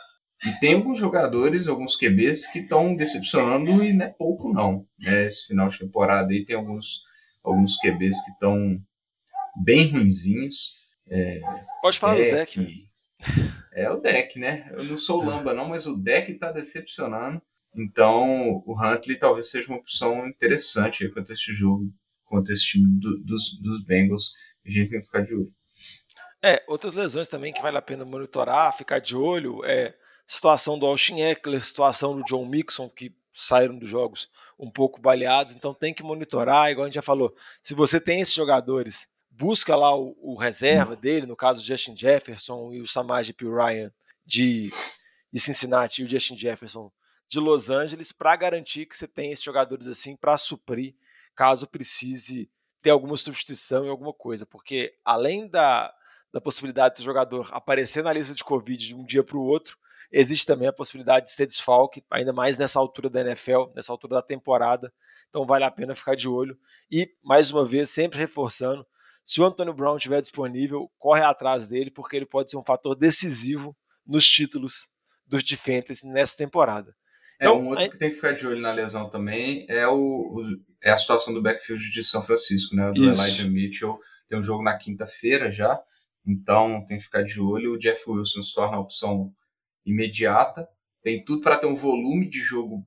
e 0.45 0.53
tem 0.59 0.75
alguns 0.75 0.99
jogadores, 0.99 1.69
alguns 1.69 1.97
QBs 1.97 2.51
que 2.53 2.61
estão 2.61 2.97
decepcionando 2.97 3.83
e 3.83 3.93
não 3.93 4.07
é 4.07 4.09
pouco 4.09 4.53
não. 4.53 4.87
Né? 4.99 5.27
Esse 5.27 5.47
final 5.47 5.69
de 5.69 5.79
temporada 5.79 6.33
aí 6.33 6.45
tem 6.45 6.57
alguns, 6.57 7.03
alguns 7.43 7.77
QBs 7.79 8.25
que 8.25 8.31
estão 8.33 8.75
bem 9.65 9.91
ruinzinhos. 9.91 10.82
É, 11.09 11.41
Pode 11.81 11.99
falar 11.99 12.17
deck, 12.17 12.31
do 12.31 12.37
deck. 12.37 12.61
Né? 12.61 13.53
É 13.75 13.91
o 13.91 13.97
deck, 13.97 14.39
né? 14.39 14.71
Eu 14.73 14.85
não 14.85 14.97
sou 14.97 15.25
lamba 15.25 15.55
não, 15.55 15.69
mas 15.69 15.87
o 15.87 15.97
deck 15.97 16.33
está 16.33 16.53
decepcionando. 16.53 17.41
Então 17.75 18.63
o 18.67 18.77
Huntley 18.79 19.19
talvez 19.19 19.51
seja 19.51 19.69
uma 19.69 19.79
opção 19.79 20.27
interessante 20.27 21.09
quanto 21.09 21.31
a 21.31 21.35
este 21.35 21.55
jogo 21.55 21.91
contra 22.25 22.53
esse 22.53 22.65
time 22.65 23.01
do, 23.01 23.19
dos, 23.19 23.59
dos 23.61 23.83
Bengals. 23.85 24.35
A 24.65 24.71
gente 24.71 24.91
tem 24.91 25.01
que 25.01 25.07
ficar 25.07 25.23
de 25.23 25.35
olho. 25.35 25.53
É, 26.43 26.63
outras 26.67 26.93
lesões 26.93 27.29
também 27.29 27.53
que 27.53 27.63
vale 27.63 27.79
a 27.79 27.83
pena 27.83 28.05
monitorar, 28.05 28.77
ficar 28.77 28.99
de 28.99 29.17
olho, 29.17 29.65
é 29.65 29.95
situação 30.27 30.79
do 30.79 30.87
Austin 30.87 31.21
Eckler, 31.21 31.65
situação 31.65 32.17
do 32.17 32.25
John 32.25 32.45
Mixon, 32.45 32.89
que 32.89 33.15
saíram 33.33 33.79
dos 33.79 33.89
jogos 33.89 34.29
um 34.59 34.71
pouco 34.71 35.01
baleados, 35.01 35.55
então 35.55 35.73
tem 35.73 35.95
que 35.95 36.03
monitorar, 36.03 36.71
igual 36.71 36.85
a 36.85 36.89
gente 36.89 36.97
já 36.97 37.03
falou. 37.03 37.35
Se 37.63 37.75
você 37.75 38.01
tem 38.01 38.21
esses 38.21 38.35
jogadores, 38.35 39.09
busca 39.33 39.75
lá 39.75 39.97
o, 39.97 40.17
o 40.21 40.37
reserva 40.37 40.95
dele, 40.95 41.27
no 41.27 41.37
caso 41.37 41.65
Justin 41.65 41.97
Jefferson 41.97 42.73
e 42.73 42.81
o 42.81 42.87
Samaje 42.87 43.33
P. 43.33 43.47
Ryan 43.47 43.93
de, 44.25 44.71
de 45.33 45.41
Cincinnati 45.41 46.03
e 46.03 46.05
o 46.05 46.09
Justin 46.09 46.37
Jefferson 46.37 46.93
de 47.29 47.41
Los 47.41 47.71
Angeles, 47.71 48.13
para 48.13 48.37
garantir 48.37 48.87
que 48.87 48.97
você 48.97 49.09
tem 49.09 49.33
esses 49.33 49.45
jogadores 49.45 49.87
assim 49.89 50.15
para 50.15 50.37
suprir 50.37 50.95
caso 51.35 51.67
precise 51.67 52.51
ter 52.83 52.91
alguma 52.91 53.17
substituição 53.17 53.87
e 53.87 53.89
alguma 53.89 54.13
coisa, 54.13 54.45
porque 54.45 54.95
além 55.05 55.49
da, 55.49 55.95
da 56.33 56.41
possibilidade 56.41 56.97
do 56.97 57.03
jogador 57.03 57.49
aparecer 57.53 58.03
na 58.03 58.13
lista 58.13 58.35
de 58.35 58.45
Covid 58.45 58.89
de 58.89 58.95
um 58.95 59.05
dia 59.05 59.25
para 59.25 59.39
o 59.39 59.43
outro, 59.43 59.79
existe 60.11 60.45
também 60.47 60.69
a 60.69 60.73
possibilidade 60.73 61.27
de 61.27 61.33
ser 61.33 61.47
desfalque, 61.47 62.05
ainda 62.11 62.33
mais 62.33 62.59
nessa 62.59 62.79
altura 62.79 63.09
da 63.09 63.21
NFL, 63.23 63.71
nessa 63.75 63.93
altura 63.93 64.17
da 64.17 64.23
temporada. 64.23 64.93
Então 65.31 65.47
vale 65.47 65.65
a 65.65 65.71
pena 65.71 65.95
ficar 65.95 66.15
de 66.15 66.29
olho. 66.29 66.59
E, 66.91 67.11
mais 67.23 67.51
uma 67.51 67.65
vez, 67.65 67.89
sempre 67.89 68.19
reforçando, 68.19 68.87
se 69.25 69.41
o 69.41 69.45
Antônio 69.45 69.75
Brown 69.75 69.97
estiver 69.97 70.21
disponível, 70.21 70.91
corre 70.99 71.23
atrás 71.23 71.67
dele, 71.67 71.91
porque 71.91 72.17
ele 72.17 72.27
pode 72.27 72.51
ser 72.51 72.57
um 72.57 72.65
fator 72.65 72.95
decisivo 72.97 73.77
nos 74.07 74.27
títulos 74.27 74.89
dos 75.27 75.43
de 75.43 75.57
Fantasy 75.57 76.07
nessa 76.07 76.37
temporada. 76.37 76.95
É, 77.41 77.47
então, 77.47 77.61
um 77.61 77.69
outro 77.69 77.91
que 77.91 77.99
tem 77.99 78.11
que 78.11 78.17
ficar 78.17 78.33
de 78.33 78.47
olho 78.47 78.61
na 78.61 78.73
lesão 78.73 79.09
também 79.09 79.67
é, 79.69 79.87
o, 79.89 79.97
o 79.97 80.43
é 80.83 80.91
a 80.91 80.97
situação 80.97 81.33
do 81.33 81.43
backfield 81.43 81.91
de 81.91 82.05
São 82.05 82.23
Francisco, 82.23 82.75
né? 82.75 82.91
Do 82.93 83.09
Isso. 83.09 83.23
Elijah 83.23 83.49
Mitchell. 83.49 83.99
Tem 84.29 84.39
um 84.39 84.43
jogo 84.43 84.63
na 84.63 84.77
quinta-feira 84.77 85.53
já, 85.53 85.81
então 86.27 86.85
tem 86.87 86.99
que 86.99 87.05
ficar 87.05 87.23
de 87.23 87.41
olho. 87.41 87.75
O 87.75 87.79
Jeff 87.79 88.03
Wilson 88.09 88.43
se 88.43 88.55
torna 88.55 88.77
a 88.77 88.81
opção 88.81 89.33
imediata. 89.85 90.67
Tem 91.03 91.25
tudo 91.25 91.43
para 91.43 91.59
ter 91.59 91.67
um 91.67 91.77
volume 91.77 92.29
de 92.29 92.39
jogo 92.39 92.85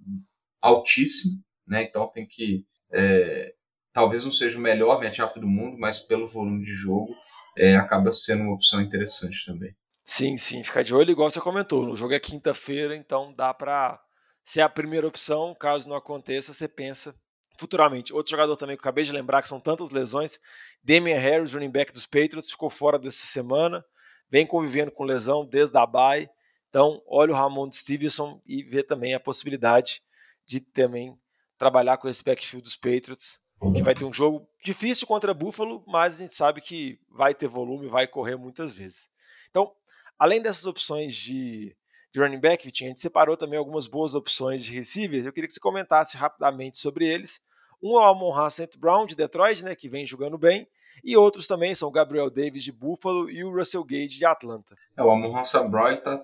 altíssimo, 0.62 1.42
né? 1.68 1.84
Então 1.84 2.08
tem 2.12 2.26
que. 2.26 2.66
É, 2.92 3.54
talvez 3.96 4.26
não 4.26 4.32
seja 4.32 4.60
o 4.60 4.62
melhor 4.62 5.02
matchup 5.02 5.40
do 5.40 5.48
mundo, 5.48 5.78
mas 5.80 6.00
pelo 6.00 6.28
volume 6.28 6.66
de 6.66 6.74
jogo 6.74 7.16
é, 7.58 7.78
acaba 7.78 8.12
sendo 8.12 8.44
uma 8.44 8.54
opção 8.54 8.82
interessante 8.82 9.46
também. 9.46 9.74
Sim, 10.04 10.36
sim, 10.36 10.62
ficar 10.62 10.84
de 10.84 10.94
olho, 10.94 11.12
igual 11.12 11.32
você 11.32 11.40
comentou. 11.40 11.90
O 11.90 11.96
jogo 11.96 12.14
é 12.14 12.20
quinta-feira, 12.20 12.94
então 12.94 13.34
dá 13.34 13.54
para 13.54 13.98
ser 14.44 14.60
a 14.60 14.68
primeira 14.68 15.08
opção. 15.08 15.56
Caso 15.58 15.88
não 15.88 15.96
aconteça, 15.96 16.54
você 16.54 16.68
pensa 16.68 17.16
futuramente. 17.58 18.14
Outro 18.14 18.32
jogador 18.32 18.58
também 18.58 18.76
que 18.76 18.82
eu 18.82 18.84
acabei 18.84 19.06
de 19.06 19.14
lembrar, 19.14 19.42
que 19.42 19.48
são 19.48 19.62
tantas 19.62 19.92
lesões, 19.92 20.42
Damian 20.84 21.18
Harris, 21.18 21.54
running 21.54 21.72
back 21.72 21.94
dos 21.94 22.06
Patriots, 22.06 22.52
ficou 22.52 22.70
fora 22.70 23.00
dessa 23.00 23.26
semana, 23.26 23.84
vem 24.30 24.46
convivendo 24.46 24.92
com 24.92 25.06
lesão 25.06 25.46
desde 25.46 25.78
a 25.78 25.86
bye. 25.86 26.30
Então, 26.68 27.02
olha 27.08 27.32
o 27.32 27.36
Ramon 27.36 27.72
Stevenson 27.72 28.42
e 28.46 28.62
vê 28.62 28.84
também 28.84 29.14
a 29.14 29.22
possibilidade 29.22 30.02
de 30.46 30.60
também 30.60 31.18
trabalhar 31.58 31.96
com 31.96 32.10
esse 32.10 32.22
backfield 32.22 32.62
dos 32.62 32.76
Patriots, 32.76 33.40
que 33.74 33.82
vai 33.82 33.94
ter 33.94 34.06
um 34.06 34.14
jogo 34.14 34.48
difícil 34.64 35.08
contra 35.08 35.34
Buffalo, 35.34 35.84
mas 35.88 36.16
a 36.16 36.24
gente 36.24 36.36
sabe 36.36 36.62
que 36.62 37.00
vai 37.10 37.34
ter 37.34 37.48
volume, 37.48 37.88
vai 37.88 38.08
correr 38.08 38.36
muitas 38.36 38.76
vezes. 38.76 39.10
Então, 39.50 39.72
além 40.20 40.42
dessas 40.42 40.66
opções 40.66 41.16
de, 41.16 41.76
de 42.14 42.20
running 42.20 42.40
back, 42.40 42.66
Vitinho, 42.66 42.90
a 42.90 42.92
gente 42.92 43.02
separou 43.02 43.38
também 43.38 43.58
algumas 43.58 43.88
boas 43.88 44.14
opções 44.16 44.64
de 44.64 44.74
receivers. 44.74 45.26
Eu 45.26 45.34
queria 45.34 45.48
que 45.48 45.54
você 45.54 45.60
comentasse 45.60 46.18
rapidamente 46.18 46.78
sobre 46.78 47.08
eles. 47.08 47.42
Um 47.82 48.00
é 48.00 48.06
o 48.06 48.10
Amon 48.10 48.50
St. 48.50 48.78
Brown, 48.78 49.06
de 49.06 49.16
Detroit, 49.16 49.64
né, 49.64 49.76
que 49.76 49.90
vem 49.90 50.06
jogando 50.06 50.38
bem, 50.38 50.68
e 51.04 51.16
outros 51.16 51.46
também 51.46 51.76
são 51.76 51.90
o 51.90 51.92
Gabriel 51.92 52.30
Davis, 52.30 52.64
de 52.64 52.72
Buffalo, 52.72 53.30
e 53.30 53.44
o 53.44 53.52
Russell 53.52 53.84
Gage, 53.84 54.18
de 54.18 54.26
Atlanta. 54.26 54.76
É, 54.98 55.04
o 55.04 55.10
Amon 55.10 55.44
St. 55.44 55.68
Brown 55.70 55.92
está 55.92 56.22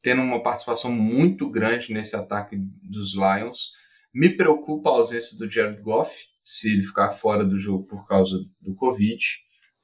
tendo 0.00 0.22
uma 0.22 0.42
participação 0.42 0.90
muito 0.90 1.48
grande 1.48 1.92
nesse 1.92 2.16
ataque 2.16 2.56
dos 2.82 3.14
Lions. 3.14 3.70
Me 4.12 4.36
preocupa 4.36 4.90
a 4.90 4.92
ausência 4.92 5.38
do 5.38 5.50
Jared 5.50 5.80
Goff, 5.80 6.26
se 6.44 6.72
ele 6.72 6.82
ficar 6.82 7.10
fora 7.10 7.44
do 7.44 7.58
jogo 7.58 7.84
por 7.86 8.06
causa 8.06 8.36
do 8.60 8.74
Covid, 8.74 9.18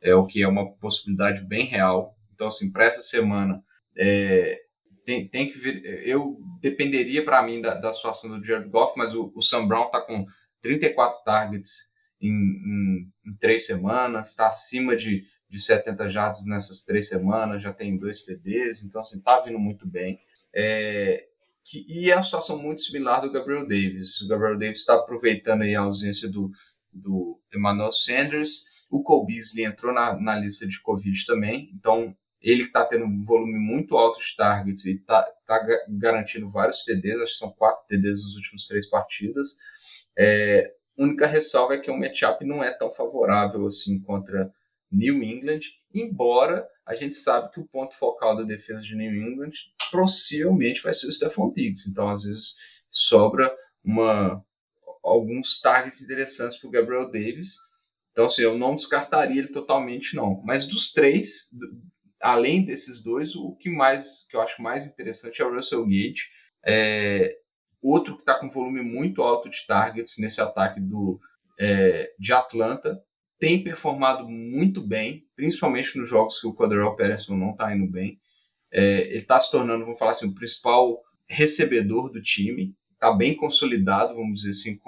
é 0.00 0.14
o 0.14 0.26
que 0.26 0.42
é 0.42 0.46
uma 0.46 0.70
possibilidade 0.76 1.42
bem 1.44 1.64
real. 1.64 2.14
Então, 2.34 2.46
assim, 2.46 2.70
para 2.70 2.84
essa 2.84 3.02
semana, 3.02 3.62
é, 3.96 4.60
tem, 5.04 5.26
tem 5.26 5.50
que 5.50 5.58
ver. 5.58 5.82
Eu 6.06 6.38
dependeria 6.60 7.24
para 7.24 7.42
mim 7.42 7.60
da, 7.60 7.74
da 7.74 7.92
situação 7.92 8.38
do 8.38 8.44
Jared 8.44 8.68
Goff, 8.68 8.94
mas 8.96 9.14
o, 9.14 9.32
o 9.34 9.42
Sam 9.42 9.66
Brown 9.66 9.86
está 9.86 10.00
com 10.02 10.26
34 10.60 11.24
targets 11.24 11.90
em, 12.20 12.28
em, 12.28 13.12
em 13.26 13.36
três 13.38 13.66
semanas, 13.66 14.28
está 14.28 14.48
acima 14.48 14.94
de 14.94 15.24
de 15.50 15.60
70 15.60 16.08
jardas 16.08 16.46
nessas 16.46 16.84
três 16.84 17.08
semanas, 17.08 17.60
já 17.60 17.72
tem 17.72 17.98
dois 17.98 18.22
TDs, 18.22 18.84
então 18.84 19.00
assim, 19.00 19.20
tá 19.20 19.40
vindo 19.40 19.58
muito 19.58 19.86
bem. 19.86 20.20
É, 20.54 21.26
que, 21.70 21.86
e 21.88 22.10
é 22.10 22.16
uma 22.16 22.22
situação 22.22 22.58
muito 22.58 22.82
similar 22.82 23.20
do 23.20 23.30
Gabriel 23.30 23.66
Davis. 23.66 24.20
O 24.20 24.26
Gabriel 24.26 24.58
Davis 24.58 24.80
está 24.80 24.94
aproveitando 24.94 25.62
aí 25.62 25.74
a 25.76 25.82
ausência 25.82 26.28
do, 26.28 26.50
do 26.92 27.40
Emmanuel 27.54 27.92
Sanders. 27.92 28.86
O 28.90 29.04
Cole 29.04 29.26
Beasley 29.26 29.64
entrou 29.64 29.94
na, 29.94 30.20
na 30.20 30.36
lista 30.36 30.66
de 30.66 30.80
Covid 30.82 31.24
também, 31.24 31.70
então 31.72 32.12
ele 32.42 32.64
está 32.64 32.84
tendo 32.84 33.04
um 33.04 33.22
volume 33.22 33.56
muito 33.56 33.96
alto 33.96 34.18
de 34.18 34.34
targets 34.34 34.84
e 34.84 34.96
está 34.96 35.22
tá 35.46 35.64
garantindo 35.88 36.50
vários 36.50 36.82
TDs, 36.82 37.20
acho 37.20 37.32
que 37.32 37.38
são 37.38 37.52
quatro 37.52 37.86
TDs 37.86 38.24
nas 38.24 38.34
últimas 38.34 38.66
três 38.66 38.88
partidas. 38.88 39.58
É, 40.18 40.72
única 40.98 41.26
ressalva 41.26 41.74
é 41.74 41.78
que 41.78 41.90
o 41.90 41.96
matchup 41.96 42.44
não 42.44 42.64
é 42.64 42.72
tão 42.72 42.90
favorável 42.92 43.64
assim 43.66 44.00
contra 44.00 44.52
New 44.90 45.22
England, 45.22 45.60
embora 45.94 46.66
a 46.84 46.94
gente 46.94 47.14
sabe 47.14 47.52
que 47.52 47.60
o 47.60 47.68
ponto 47.68 47.94
focal 47.94 48.36
da 48.36 48.42
defesa 48.42 48.80
de 48.80 48.96
New 48.96 49.14
England 49.14 49.52
possivelmente 49.90 50.82
vai 50.82 50.92
ser 50.92 51.08
o 51.08 51.12
Stephon 51.12 51.52
Diggs. 51.52 51.88
Então, 51.88 52.08
às 52.08 52.22
vezes, 52.22 52.54
sobra 52.88 53.54
uma, 53.84 54.44
alguns 55.02 55.60
targets 55.60 56.02
interessantes 56.02 56.58
para 56.58 56.68
o 56.68 56.70
Gabriel 56.70 57.10
Davis. 57.10 57.56
Então, 58.12 58.26
assim, 58.26 58.42
eu 58.42 58.58
não 58.58 58.76
descartaria 58.76 59.38
ele 59.38 59.52
totalmente, 59.52 60.16
não. 60.16 60.42
Mas 60.44 60.66
dos 60.66 60.92
três, 60.92 61.50
além 62.20 62.64
desses 62.64 63.02
dois, 63.02 63.34
o 63.34 63.54
que 63.56 63.70
mais 63.70 64.26
que 64.28 64.36
eu 64.36 64.40
acho 64.40 64.60
mais 64.60 64.86
interessante 64.86 65.40
é 65.40 65.44
o 65.44 65.54
Russell 65.54 65.84
Gage. 65.86 66.28
É, 66.66 67.36
outro 67.80 68.14
que 68.14 68.22
está 68.22 68.38
com 68.38 68.50
volume 68.50 68.82
muito 68.82 69.22
alto 69.22 69.48
de 69.48 69.66
targets 69.66 70.16
nesse 70.18 70.40
ataque 70.40 70.80
do, 70.80 71.18
é, 71.58 72.12
de 72.18 72.32
Atlanta 72.32 73.00
tem 73.38 73.64
performado 73.64 74.28
muito 74.28 74.86
bem, 74.86 75.24
principalmente 75.34 75.96
nos 75.96 76.08
jogos 76.08 76.38
que 76.38 76.46
o 76.46 76.54
Quadrell 76.54 76.94
Patterson 76.94 77.34
não 77.36 77.52
está 77.52 77.74
indo 77.74 77.90
bem. 77.90 78.20
É, 78.72 79.08
ele 79.08 79.16
está 79.16 79.38
se 79.38 79.50
tornando, 79.50 79.84
vamos 79.84 79.98
falar 79.98 80.12
assim, 80.12 80.28
o 80.28 80.34
principal 80.34 81.02
recebedor 81.26 82.10
do 82.10 82.20
time, 82.20 82.74
está 82.94 83.12
bem 83.12 83.34
consolidado, 83.34 84.14
vamos 84.14 84.40
dizer 84.40 84.50
assim, 84.50 84.78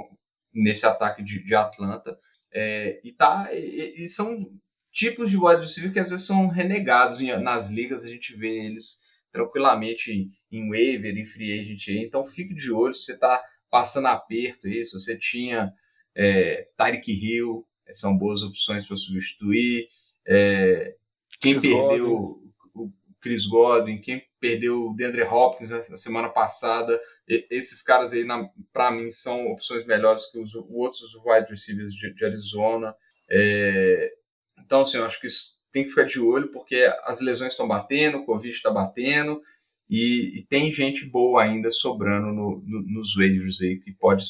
nesse 0.53 0.87
ataque 0.87 1.23
de, 1.23 1.43
de 1.43 1.55
Atlanta. 1.55 2.19
É, 2.53 3.01
e, 3.03 3.13
tá, 3.13 3.49
e, 3.53 4.03
e, 4.03 4.07
são 4.07 4.51
tipos 4.91 5.31
de 5.31 5.39
wide 5.39 5.63
receiver 5.63 5.93
que 5.93 6.01
às 6.01 6.11
vezes 6.11 6.27
são 6.27 6.49
renegados 6.49 7.21
em, 7.21 7.35
nas 7.43 7.71
ligas, 7.71 8.05
a 8.05 8.09
gente 8.09 8.37
vê 8.37 8.67
eles 8.67 9.03
tranquilamente 9.33 10.31
em, 10.51 10.69
waiver, 10.69 11.17
em 11.17 11.25
free 11.25 11.59
agent. 11.59 11.89
Então 11.89 12.25
fique 12.25 12.55
de 12.55 12.71
olho 12.71 12.93
se 12.93 13.07
você 13.07 13.13
está 13.15 13.43
passando 13.71 14.09
aperto 14.09 14.67
aí, 14.67 14.85
se 14.85 14.93
você 14.93 15.19
tinha 15.19 15.73
é, 16.15 16.69
Tyreek 16.77 17.11
Hill, 17.11 17.67
são 17.93 18.17
boas 18.17 18.43
opções 18.43 18.87
para 18.87 18.97
substituir. 18.97 19.89
É, 20.27 20.95
quem 21.41 21.59
Chris 21.59 21.73
perdeu 21.73 22.09
Godwin. 22.09 22.42
Chris 23.23 23.47
Godwin, 23.47 23.99
quem 23.99 24.23
perdeu 24.41 24.89
o 24.89 24.95
DeAndre 24.95 25.23
Hopkins 25.23 25.71
na 25.71 25.97
semana 25.97 26.29
passada, 26.29 27.01
esses 27.49 27.81
caras 27.81 28.13
aí, 28.13 28.27
para 28.73 28.91
mim, 28.91 29.11
são 29.11 29.47
opções 29.47 29.87
melhores 29.87 30.27
que 30.31 30.39
os 30.39 30.53
outros 30.55 31.15
wide 31.25 31.49
receivers 31.49 31.95
de, 31.95 32.13
de 32.13 32.25
Arizona. 32.25 32.95
É, 33.31 34.13
então, 34.59 34.83
assim, 34.83 34.99
eu 34.99 35.07
acho 35.07 35.21
que 35.21 35.29
tem 35.71 35.85
que 35.85 35.91
ficar 35.91 36.05
de 36.05 36.21
olho, 36.21 36.51
porque 36.51 36.93
as 37.05 37.21
lesões 37.21 37.53
estão 37.53 37.67
batendo, 37.67 38.19
o 38.19 38.27
Covid 38.27 38.53
está 38.53 38.71
batendo, 38.71 39.41
e, 39.89 40.39
e, 40.39 40.47
tem 40.47 40.73
gente 40.73 41.05
boa 41.05 41.43
ainda 41.43 41.71
sobrando 41.71 42.29
no, 42.29 42.63
no, 42.67 42.83
nos 42.83 43.15
waivers 43.15 43.61
aí 43.61 43.79
que 43.79 43.93
pode 43.93 44.25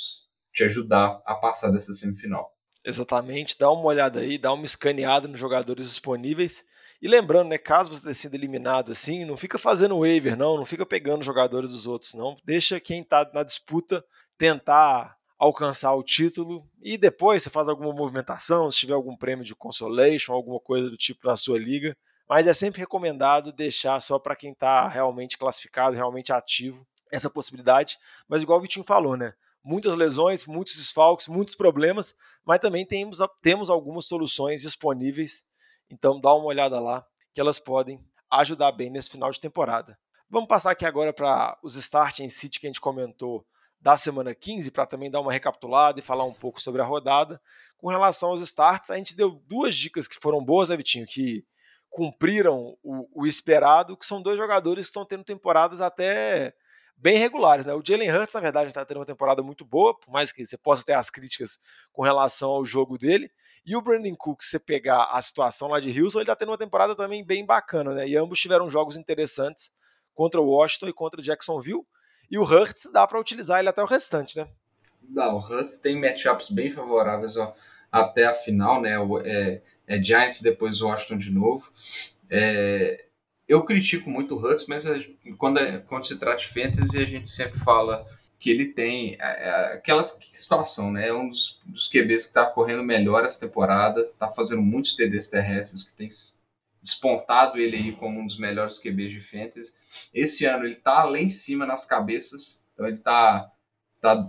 te 0.53 0.65
ajudar 0.65 1.23
a 1.25 1.35
passar 1.37 1.71
dessa 1.71 1.95
semifinal. 1.95 2.51
Exatamente, 2.85 3.57
dá 3.59 3.71
uma 3.71 3.85
olhada 3.85 4.21
aí, 4.21 4.37
dá 4.37 4.53
uma 4.53 4.65
escaneada 4.65 5.29
nos 5.29 5.39
jogadores 5.39 5.87
disponíveis. 5.87 6.65
E 7.03 7.09
lembrando, 7.09 7.49
né, 7.49 7.59
caso 7.59 7.91
você 7.91 8.01
tenha 8.01 8.15
sido 8.15 8.35
eliminado 8.35 8.93
assim, 8.93 9.25
não 9.25 9.37
fica 9.37 9.59
fazendo 9.59 9.99
waiver, 9.99 10.37
não, 10.37 10.57
não 10.57 10.65
fica 10.65 10.87
pegando 10.87 11.25
jogadores 11.25 11.73
dos 11.73 11.85
outros, 11.85 12.15
não. 12.15 12.37
Deixa 12.45 12.79
quem 12.79 13.03
está 13.03 13.29
na 13.35 13.43
disputa 13.43 14.05
tentar 14.39 15.17
alcançar 15.37 15.93
o 15.95 16.05
título 16.05 16.65
e 16.81 16.97
depois 16.97 17.43
você 17.43 17.51
faz 17.51 17.69
alguma 17.69 17.93
movimentação, 17.93 18.71
se 18.71 18.79
tiver 18.79 18.95
algum 18.95 19.17
prêmio 19.17 19.45
de 19.45 19.53
consolation, 19.53 20.33
alguma 20.33 20.61
coisa 20.61 20.89
do 20.89 20.97
tipo 20.97 21.27
na 21.27 21.35
sua 21.35 21.59
liga. 21.59 21.97
Mas 22.29 22.47
é 22.47 22.53
sempre 22.53 22.81
recomendado 22.81 23.53
deixar 23.53 24.01
só 24.01 24.17
para 24.17 24.37
quem 24.37 24.53
está 24.53 24.87
realmente 24.87 25.37
classificado, 25.37 25.97
realmente 25.97 26.33
ativo, 26.33 26.87
essa 27.11 27.29
possibilidade. 27.29 27.99
Mas 28.29 28.43
igual 28.43 28.61
o 28.61 28.63
Vitinho 28.63 28.85
falou, 28.85 29.17
né? 29.17 29.35
muitas 29.65 29.95
lesões, 29.95 30.47
muitos 30.47 30.77
desfalques, 30.77 31.29
muitos 31.29 31.55
problemas, 31.55 32.15
mas 32.45 32.61
também 32.61 32.85
temos, 32.85 33.19
temos 33.41 33.71
algumas 33.71 34.07
soluções 34.07 34.63
disponíveis. 34.63 35.45
Então 35.91 36.21
dá 36.21 36.35
uma 36.35 36.47
olhada 36.47 36.81
lá, 36.81 37.07
que 37.35 37.41
elas 37.41 37.59
podem 37.59 38.05
ajudar 38.31 38.73
bem 38.73 38.91
nesse 38.91 39.11
final 39.11 39.31
de 39.31 39.41
temporada. 39.41 39.99
Vamos 40.29 40.49
passar 40.49 40.71
aqui 40.71 40.87
agora 40.87 41.13
para 41.13 41.59
os 41.63 41.77
start 41.77 42.21
em 42.21 42.29
City 42.29 42.59
que 42.59 42.67
a 42.67 42.71
gente 42.71 42.81
comentou 42.81 43.47
da 43.83 43.97
semana 43.97 44.35
15, 44.35 44.71
para 44.71 44.87
também 44.87 45.11
dar 45.11 45.21
uma 45.21 45.33
recapitulada 45.33 45.99
e 45.99 46.03
falar 46.03 46.25
um 46.25 46.33
pouco 46.33 46.63
sobre 46.63 46.81
a 46.81 46.85
rodada. 46.85 47.41
Com 47.77 47.89
relação 47.89 48.31
aos 48.31 48.41
starts, 48.43 48.91
a 48.91 48.97
gente 48.97 49.17
deu 49.17 49.43
duas 49.47 49.77
dicas 49.77 50.07
que 50.07 50.17
foram 50.21 50.43
boas, 50.43 50.69
né, 50.69 50.77
Vitinho? 50.77 51.05
Que 51.05 51.45
cumpriram 51.91 52.79
o, 52.83 53.23
o 53.23 53.27
esperado, 53.27 53.97
que 53.97 54.07
são 54.07 54.23
dois 54.23 54.39
jogadores 54.39 54.87
que 54.87 54.91
estão 54.91 55.05
tendo 55.05 55.25
temporadas 55.25 55.81
até 55.81 56.55
bem 56.97 57.19
regulares. 57.19 57.67
Né? 57.67 57.75
O 57.75 57.83
Jalen 57.85 58.11
Hurts, 58.11 58.33
na 58.33 58.41
verdade, 58.41 58.69
está 58.69 58.85
tendo 58.85 58.99
uma 58.99 59.07
temporada 59.07 59.43
muito 59.43 59.65
boa, 59.65 59.99
por 59.99 60.11
mais 60.11 60.31
que 60.31 60.47
você 60.47 60.57
possa 60.57 60.85
ter 60.85 60.95
as 60.95 61.11
críticas 61.11 61.59
com 61.93 62.03
relação 62.03 62.51
ao 62.51 62.65
jogo 62.65 62.97
dele. 62.97 63.31
E 63.65 63.77
o 63.77 63.81
Brandon 63.81 64.15
Cook, 64.17 64.43
se 64.43 64.51
você 64.51 64.59
pegar 64.59 65.05
a 65.13 65.21
situação 65.21 65.69
lá 65.69 65.79
de 65.79 65.89
Houston, 65.89 66.19
ele 66.19 66.25
está 66.25 66.35
tendo 66.35 66.51
uma 66.51 66.59
temporada 66.59 66.97
também 66.97 67.25
bem 67.25 67.47
bacana, 67.47 67.95
né? 67.95 68.09
E 68.09 68.17
ambos 68.17 68.41
tiveram 68.41 68.69
jogos 68.69 68.97
interessantes 68.97 69.71
contra 70.15 70.41
o 70.41 70.47
Washington 70.47 70.89
e 70.89 70.93
contra 70.93 71.21
o 71.21 71.23
Jacksonville. 71.23 71.87
E 72.31 72.39
o 72.39 72.43
Hurts 72.43 72.91
dá 72.93 73.07
para 73.07 73.21
utilizar 73.21 73.61
ele 73.61 73.69
até 73.69 73.83
o 73.83 73.87
restante, 73.87 74.37
né? 74.37 74.49
Dá, 75.01 75.33
o 75.33 75.39
Hurts 75.39 75.79
tem 75.79 76.01
matchups 76.01 76.51
bem 76.51 76.71
favoráveis 76.71 77.37
ó, 77.37 77.55
até 77.91 78.25
a 78.25 78.35
final, 78.35 78.81
né? 78.81 78.97
É, 79.25 79.63
é 79.87 80.03
Giants, 80.03 80.41
depois 80.41 80.81
Washington 80.81 81.19
de 81.19 81.31
novo. 81.31 81.71
É, 82.29 83.05
eu 83.47 83.65
critico 83.65 84.09
muito 84.11 84.35
o 84.35 84.39
Hurts, 84.39 84.67
mas 84.67 84.87
quando, 85.39 85.59
é, 85.59 85.79
quando 85.79 86.05
se 86.05 86.19
trata 86.19 86.39
de 86.39 86.49
fantasy, 86.49 86.99
a 86.99 87.05
gente 87.05 87.29
sempre 87.29 87.59
fala 87.61 88.05
que 88.43 88.51
ele 88.51 88.67
tem 88.67 89.17
é, 89.21 89.21
é, 89.21 89.75
aquela 89.75 90.03
situação, 90.03 90.91
né? 90.91 91.07
É 91.07 91.15
um 91.15 91.29
dos, 91.29 91.61
dos 91.65 91.87
QBs 91.87 92.25
que 92.25 92.31
está 92.31 92.45
correndo 92.45 92.83
melhor 92.83 93.25
essa 93.25 93.39
temporada, 93.39 94.01
está 94.01 94.33
fazendo 94.33 94.61
muitos 94.61 94.97
TDs 94.97 95.31
terrestres, 95.31 95.85
que 95.85 95.95
tem 95.95 96.09
despontado 96.83 97.57
ele 97.57 97.77
aí 97.77 97.93
como 97.93 98.19
um 98.19 98.27
dos 98.27 98.37
melhores 98.37 98.81
QBs 98.81 99.13
de 99.13 99.21
fantasy. 99.21 99.75
Esse 100.13 100.45
ano 100.45 100.65
ele 100.65 100.73
está 100.73 101.05
lá 101.05 101.21
em 101.21 101.29
cima 101.29 101.65
nas 101.65 101.85
cabeças, 101.85 102.67
então 102.75 102.85
ele 102.85 102.97
está 102.97 103.49
tá 104.01 104.29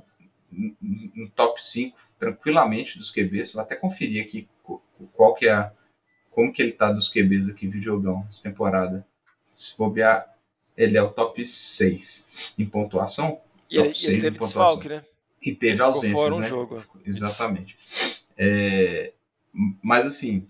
no 0.51 1.29
top 1.31 1.59
5 1.59 1.97
tranquilamente 2.19 2.99
dos 2.99 3.09
QBs. 3.09 3.53
Vou 3.53 3.63
até 3.63 3.75
conferir 3.75 4.23
aqui 4.23 4.47
qual 5.13 5.33
que 5.33 5.47
é 5.47 5.71
como 6.29 6.53
que 6.53 6.61
ele 6.61 6.69
está 6.69 6.91
dos 6.91 7.09
QBs 7.09 7.49
aqui, 7.49 7.67
videogão, 7.67 8.23
essa 8.27 8.43
temporada 8.43 9.03
se 9.51 9.75
bobear, 9.75 10.31
ele 10.77 10.99
é 10.99 11.01
o 11.01 11.11
top 11.11 11.43
6 11.43 12.53
em 12.59 12.65
pontuação. 12.67 13.41
E 13.73 13.77
top 13.77 13.87
ele, 13.87 13.95
6 13.95 14.07
ele 14.09 14.21
teve. 14.21 14.39
Desfalque, 14.39 14.89
né? 14.89 15.03
E 15.41 15.53
teve 15.53 15.81
ausências, 15.81 16.35
um 16.35 16.39
né? 16.39 16.47
Jogo. 16.47 16.83
Exatamente. 17.05 17.75
É, 18.37 19.11
mas 19.81 20.05
assim, 20.05 20.47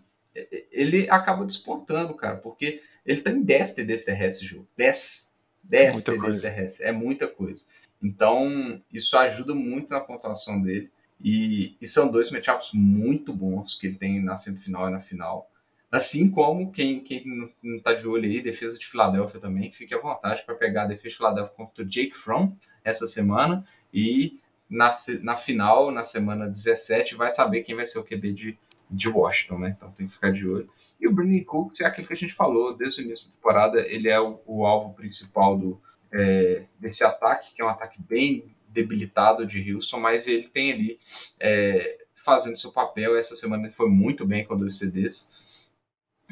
ele 0.72 1.10
acaba 1.10 1.46
despontando, 1.46 2.14
cara, 2.14 2.36
porque 2.36 2.82
ele 3.06 3.22
tá 3.22 3.32
em 3.32 3.42
10 3.42 3.74
TDs 3.76 4.06
terrestres 4.06 4.50
jogo. 4.50 4.68
10. 4.78 5.34
10 5.64 5.96
muita 5.96 6.12
TDs 6.12 6.42
terrestres. 6.42 6.88
É 6.88 6.92
muita 6.92 7.28
coisa. 7.28 7.66
Então, 8.02 8.82
isso 8.92 9.18
ajuda 9.18 9.56
muito 9.56 9.90
na 9.90 10.02
pontuação 10.02 10.62
dele. 10.62 10.92
E, 11.24 11.78
e 11.80 11.88
são 11.88 12.12
dois 12.12 12.30
matchups 12.30 12.72
muito 12.74 13.32
bons 13.32 13.76
que 13.76 13.88
ele 13.88 13.96
tem 13.96 14.22
na 14.22 14.36
semifinal 14.36 14.90
e 14.90 14.92
na 14.92 15.00
final. 15.00 15.50
Assim 15.94 16.32
como 16.32 16.72
quem, 16.72 17.02
quem 17.02 17.24
não 17.62 17.78
está 17.78 17.94
de 17.94 18.08
olho 18.08 18.24
aí, 18.24 18.42
defesa 18.42 18.80
de 18.80 18.88
Filadélfia 18.88 19.40
também, 19.40 19.72
fique 19.72 19.94
à 19.94 20.00
vontade 20.00 20.44
para 20.44 20.56
pegar 20.56 20.84
a 20.84 20.88
defesa 20.88 21.10
de 21.10 21.18
Filadélfia 21.18 21.54
contra 21.56 21.84
o 21.84 21.88
Jake 21.88 22.14
Fromm 22.14 22.56
essa 22.84 23.06
semana 23.06 23.64
e 23.94 24.40
na, 24.68 24.90
na 25.22 25.36
final, 25.36 25.92
na 25.92 26.04
semana 26.04 26.48
17, 26.48 27.14
vai 27.14 27.30
saber 27.30 27.62
quem 27.62 27.76
vai 27.76 27.86
ser 27.86 28.00
o 28.00 28.04
QB 28.04 28.34
de, 28.34 28.58
de 28.90 29.08
Washington, 29.08 29.60
né? 29.60 29.76
Então 29.78 29.92
tem 29.92 30.08
que 30.08 30.14
ficar 30.14 30.32
de 30.32 30.48
olho. 30.48 30.68
E 31.00 31.08
o 31.08 31.14
Brandon 31.14 31.44
Cooks 31.44 31.82
é 31.82 31.86
aquilo 31.86 32.08
que 32.08 32.14
a 32.14 32.18
gente 32.18 32.34
falou 32.34 32.76
desde 32.76 33.00
o 33.00 33.06
início 33.06 33.30
da 33.30 33.36
temporada, 33.36 33.80
ele 33.82 34.10
é 34.10 34.20
o, 34.20 34.42
o 34.48 34.66
alvo 34.66 34.96
principal 34.96 35.56
do, 35.56 35.80
é, 36.12 36.64
desse 36.80 37.04
ataque, 37.04 37.54
que 37.54 37.62
é 37.62 37.66
um 37.66 37.70
ataque 37.70 38.02
bem 38.02 38.52
debilitado 38.68 39.46
de 39.46 39.72
Houston, 39.72 40.00
mas 40.00 40.28
ele 40.28 40.48
tem 40.48 40.72
ali 40.72 41.00
é, 41.40 42.00
fazendo 42.16 42.58
seu 42.58 42.72
papel. 42.72 43.16
Essa 43.16 43.36
semana 43.36 43.66
ele 43.66 43.74
foi 43.74 43.90
muito 43.90 44.26
bem 44.26 44.44
com 44.44 44.58
dois 44.58 44.80
CDs. 44.80 45.43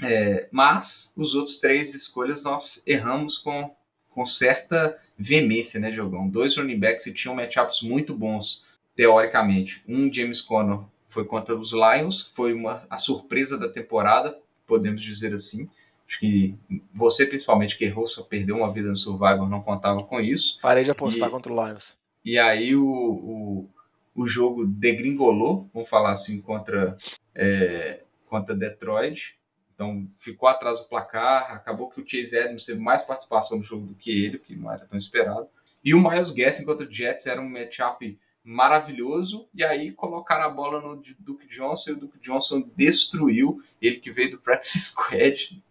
É, 0.01 0.47
mas 0.51 1.13
os 1.17 1.35
outros 1.35 1.59
três 1.59 1.93
escolhas 1.93 2.43
nós 2.43 2.81
erramos 2.85 3.37
com, 3.37 3.73
com 4.09 4.25
certa 4.25 4.97
veemência, 5.17 5.79
né, 5.79 5.91
Diogão? 5.91 6.27
Dois 6.27 6.57
running 6.57 6.79
backs 6.79 7.05
que 7.05 7.13
tinham 7.13 7.35
matchups 7.35 7.81
muito 7.81 8.13
bons, 8.13 8.63
teoricamente. 8.95 9.83
Um, 9.87 10.11
James 10.11 10.41
Conner, 10.41 10.79
foi 11.07 11.25
contra 11.25 11.55
os 11.55 11.73
Lions, 11.73 12.31
foi 12.33 12.53
uma, 12.53 12.85
a 12.89 12.97
surpresa 12.97 13.57
da 13.57 13.69
temporada, 13.69 14.37
podemos 14.65 15.01
dizer 15.01 15.33
assim. 15.33 15.69
Acho 16.07 16.19
que 16.19 16.55
você, 16.93 17.25
principalmente, 17.25 17.77
que 17.77 17.85
errou, 17.85 18.07
só 18.07 18.23
perdeu 18.23 18.57
uma 18.57 18.71
vida 18.71 18.89
no 18.89 18.97
Survivor, 18.97 19.47
não 19.47 19.61
contava 19.61 20.03
com 20.03 20.19
isso. 20.19 20.59
Parei 20.61 20.83
de 20.83 20.91
apostar 20.91 21.29
e, 21.29 21.31
contra 21.31 21.53
o 21.53 21.65
Lions. 21.67 21.97
E 22.23 22.37
aí 22.37 22.75
o, 22.75 22.85
o, 22.85 23.69
o 24.15 24.27
jogo 24.27 24.65
degringolou, 24.65 25.69
vamos 25.73 25.89
falar 25.89 26.11
assim, 26.11 26.41
contra, 26.41 26.97
é, 27.35 28.03
contra 28.27 28.55
Detroit. 28.55 29.37
Então 29.81 30.07
ficou 30.15 30.47
atrás 30.47 30.79
do 30.79 30.87
placar, 30.87 31.51
acabou 31.55 31.89
que 31.89 31.99
o 31.99 32.07
Chase 32.07 32.37
Edmonds 32.37 32.67
teve 32.67 32.79
mais 32.79 33.01
participação 33.01 33.57
no 33.57 33.63
jogo 33.63 33.87
do 33.87 33.95
que 33.95 34.11
ele, 34.11 34.37
que 34.37 34.55
não 34.55 34.71
era 34.71 34.85
tão 34.85 34.95
esperado. 34.95 35.47
E 35.83 35.95
o 35.95 35.99
Miles 35.99 36.29
Gaskin 36.29 36.65
contra 36.65 36.85
o 36.85 36.91
Jets 36.91 37.25
era 37.25 37.41
um 37.41 37.49
matchup 37.49 38.19
maravilhoso, 38.43 39.49
e 39.55 39.63
aí 39.63 39.91
colocaram 39.91 40.45
a 40.45 40.49
bola 40.49 40.79
no 40.79 41.01
Duke 41.17 41.47
Johnson, 41.47 41.89
e 41.89 41.93
o 41.93 41.99
Duke 41.99 42.19
Johnson 42.19 42.69
destruiu, 42.75 43.59
ele 43.81 43.97
que 43.97 44.11
veio 44.11 44.29
do 44.29 44.37
practice 44.37 44.79
squad, 44.93 45.63